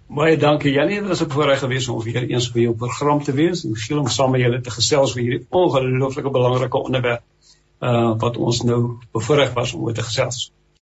[0.09, 3.31] Baie dankie Janie, dit was 'n voorreg gewees om weer eens by jou program te
[3.31, 7.23] wees en geel om saam met julle te gesels oor hierdie ongelooflike belangrike onderwerp
[7.79, 10.51] uh wat ons nou bevoorreg was om oor te gesels.